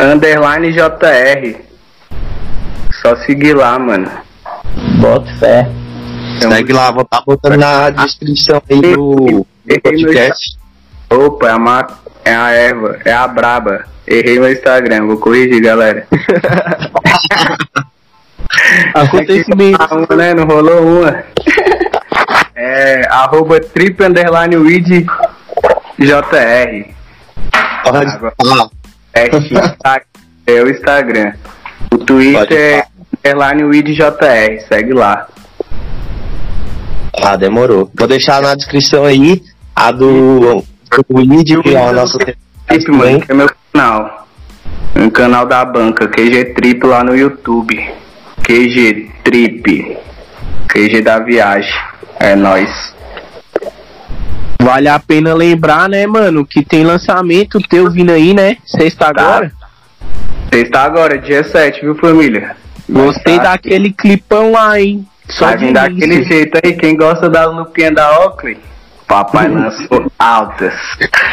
underline 0.00 0.72
JR. 0.72 1.56
Só 3.02 3.16
seguir 3.24 3.54
lá, 3.54 3.78
mano. 3.78 4.10
Bota 5.00 5.30
fé. 5.38 5.68
Tamo 6.40 6.54
Segue 6.54 6.72
lá, 6.72 6.90
vou 6.90 7.02
estar 7.02 7.22
botando 7.26 7.56
na 7.58 7.90
descrição 7.90 8.62
aí 8.70 8.80
do 8.80 9.46
meu 9.64 9.80
podcast. 9.80 10.58
Opa, 11.10 11.48
é 11.48 11.52
a, 11.52 11.58
ma... 11.58 11.86
é 12.24 12.34
a 12.34 12.50
erva, 12.50 12.98
é 13.04 13.12
a 13.12 13.28
braba. 13.28 13.84
Errei 14.06 14.38
meu 14.38 14.50
Instagram, 14.50 15.06
vou 15.06 15.18
corrigir, 15.18 15.60
galera. 15.60 16.06
Acontecimento. 18.94 19.78
Uma, 19.94 20.16
né? 20.16 20.34
Não 20.34 20.46
rolou 20.46 20.82
uma. 20.82 21.24
É 22.62 23.06
arroba 23.08 23.58
trip 23.58 24.04
underline 24.04 24.54
weed 24.54 25.06
JR. 26.00 26.94
Pode 27.84 28.18
falar. 28.18 28.68
É, 29.14 29.30
é 30.46 30.62
o 30.62 30.70
Instagram. 30.70 31.32
O 31.92 31.98
Twitter 31.98 32.86
é 33.22 33.28
underline 33.28 33.64
weed 33.64 33.94
JR, 33.94 34.60
segue 34.68 34.92
lá. 34.92 35.26
Ah, 37.22 37.36
demorou. 37.36 37.90
Vou 37.94 38.08
deixar 38.08 38.40
na 38.40 38.54
descrição 38.54 39.04
aí 39.04 39.42
a 39.74 39.90
do, 39.90 40.62
do 40.62 41.62
que 41.62 41.74
é 41.74 41.88
a 41.88 41.92
nossa. 41.92 42.18
Trip, 42.18 42.90
mano, 42.90 43.20
que 43.20 43.32
é 43.32 43.34
meu 43.34 43.50
canal. 43.72 44.26
Um 44.96 45.10
canal 45.10 45.46
da 45.46 45.64
banca, 45.64 46.08
QG 46.08 46.54
Trip 46.54 46.86
lá 46.86 47.04
no 47.04 47.16
YouTube. 47.16 47.76
QG 48.42 49.10
Trip. 49.22 49.98
QG 50.68 51.02
da 51.02 51.18
viagem. 51.18 51.72
É 52.18 52.34
nóis. 52.34 52.94
Vale 54.70 54.88
a 54.88 55.00
pena 55.00 55.34
lembrar, 55.34 55.88
né, 55.88 56.06
mano, 56.06 56.46
que 56.46 56.64
tem 56.64 56.84
lançamento 56.84 57.58
teu 57.68 57.90
vindo 57.90 58.12
aí, 58.12 58.32
né? 58.32 58.56
Sexta 58.64 59.08
agora. 59.08 59.50
Você 60.48 60.60
está 60.62 60.84
agora, 60.84 61.18
dia 61.18 61.42
7, 61.42 61.80
viu, 61.80 61.96
família? 61.96 62.56
Gostei 62.88 63.36
Tá. 63.38 63.42
daquele 63.50 63.92
clipão 63.92 64.52
lá, 64.52 64.80
hein? 64.80 65.04
Só 65.28 65.46
Vai 65.46 65.56
vir 65.56 65.72
daquele 65.72 66.22
jeito 66.22 66.56
aí, 66.62 66.74
quem 66.74 66.96
gosta 66.96 67.28
da 67.28 67.46
lupinha 67.46 67.90
da 67.90 68.20
Oakley? 68.20 68.60
Papai 69.08 69.48
lançou 69.50 70.06
altas. 70.16 70.74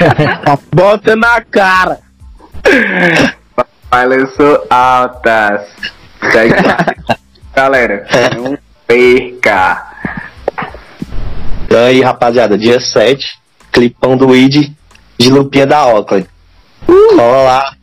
Bota 0.74 1.16
na 1.16 1.40
cara. 1.42 2.00
Papai 3.56 4.08
lançou 4.08 4.66
altas. 4.68 5.62
Segue. 6.32 6.56
Galera, 7.56 8.04
não 8.36 8.58
perca. 8.88 9.86
Então 11.68 11.84
aí, 11.84 12.02
rapaziada, 12.02 12.58
dia 12.58 12.80
7, 12.80 13.28
clipão 13.74 14.16
do 14.16 14.34
Id 14.34 14.72
de 15.20 15.30
Lupinha 15.30 15.66
da 15.68 15.86
Oakley. 15.86 16.26
Cola 16.86 17.44
lá. 17.44 17.74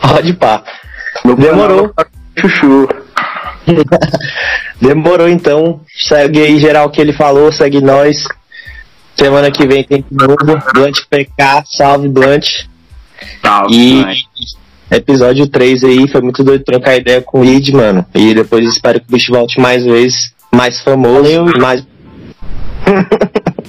Pode 0.00 0.32
pá. 0.34 0.62
Demorou. 1.36 1.92
Chuchu. 2.38 2.88
Demorou 4.80 5.28
então. 5.28 5.80
Segue 5.96 6.40
aí 6.40 6.58
geral 6.58 6.86
o 6.86 6.90
que 6.90 7.00
ele 7.00 7.12
falou, 7.12 7.52
segue 7.52 7.80
nós. 7.80 8.26
Semana 9.16 9.50
que 9.50 9.66
vem 9.66 9.84
tem 9.84 10.04
novo. 10.10 10.36
Blunt 10.72 11.00
PK, 11.10 11.64
salve 11.66 12.08
Blunt. 12.08 12.66
Salve, 13.44 13.74
E 13.74 14.02
mãe. 14.02 14.16
episódio 14.90 15.46
3 15.48 15.84
aí, 15.84 16.08
foi 16.08 16.20
muito 16.20 16.42
doido 16.42 16.64
trocar 16.64 16.96
ideia 16.96 17.20
com 17.20 17.40
o 17.40 17.44
Id, 17.44 17.70
mano. 17.70 18.06
E 18.14 18.32
depois 18.34 18.64
espero 18.66 19.00
que 19.00 19.06
o 19.08 19.12
bicho 19.12 19.32
volte 19.32 19.60
mais 19.60 19.84
vezes, 19.84 20.32
mais 20.54 20.80
famoso, 20.80 21.44
Valeu. 21.44 21.58
mais. 21.60 21.84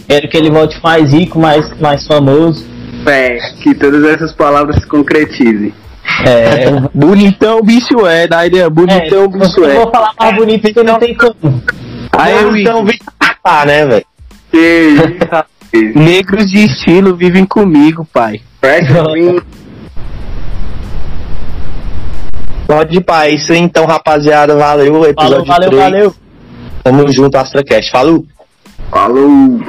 Quero 0.08 0.30
que 0.30 0.38
ele 0.38 0.52
volte 0.52 0.82
mais 0.84 1.12
rico, 1.14 1.40
mais, 1.40 1.80
mais 1.80 2.06
famoso. 2.06 2.66
É, 3.06 3.38
que 3.62 3.74
todas 3.74 4.04
essas 4.06 4.32
palavras 4.34 4.78
se 4.78 4.88
concretizem. 4.88 5.74
É, 6.26 6.80
Bonitão 6.94 7.62
bicho 7.62 8.06
é, 8.06 8.28
da 8.28 8.46
ideia. 8.46 8.70
Bonitão 8.70 9.24
é, 9.24 9.28
bicho 9.28 9.60
eu 9.60 9.70
é. 9.70 9.76
vou 9.76 9.92
falar 9.92 10.14
mais 10.20 10.36
bonito 10.36 10.62
porque 10.62 10.84
não 10.84 11.00
tem 11.00 11.16
como. 11.16 11.64
Aí 12.12 12.34
eu 12.34 12.56
então 12.56 12.86
vem 12.86 13.00
cá, 13.44 13.66
né, 13.66 13.86
velho? 13.86 14.06
Que. 14.52 14.96
Negros 15.98 16.52
de 16.52 16.66
estilo 16.66 17.16
vivem 17.16 17.46
comigo, 17.46 18.08
pai. 18.14 18.42
Pode 22.68 22.98
ir 22.98 23.02
pra 23.02 23.28
isso 23.30 23.52
aí, 23.52 23.60
então, 23.60 23.86
rapaziada. 23.86 24.56
Valeu, 24.56 24.94
Falou, 24.94 25.10
episódio 25.10 25.46
valeu, 25.46 25.70
3. 25.70 25.82
valeu. 25.82 26.16
Tamo 26.84 27.12
junto, 27.12 27.36
AstraCast. 27.36 27.92
Falou! 27.92 28.26
Falou. 28.94 29.60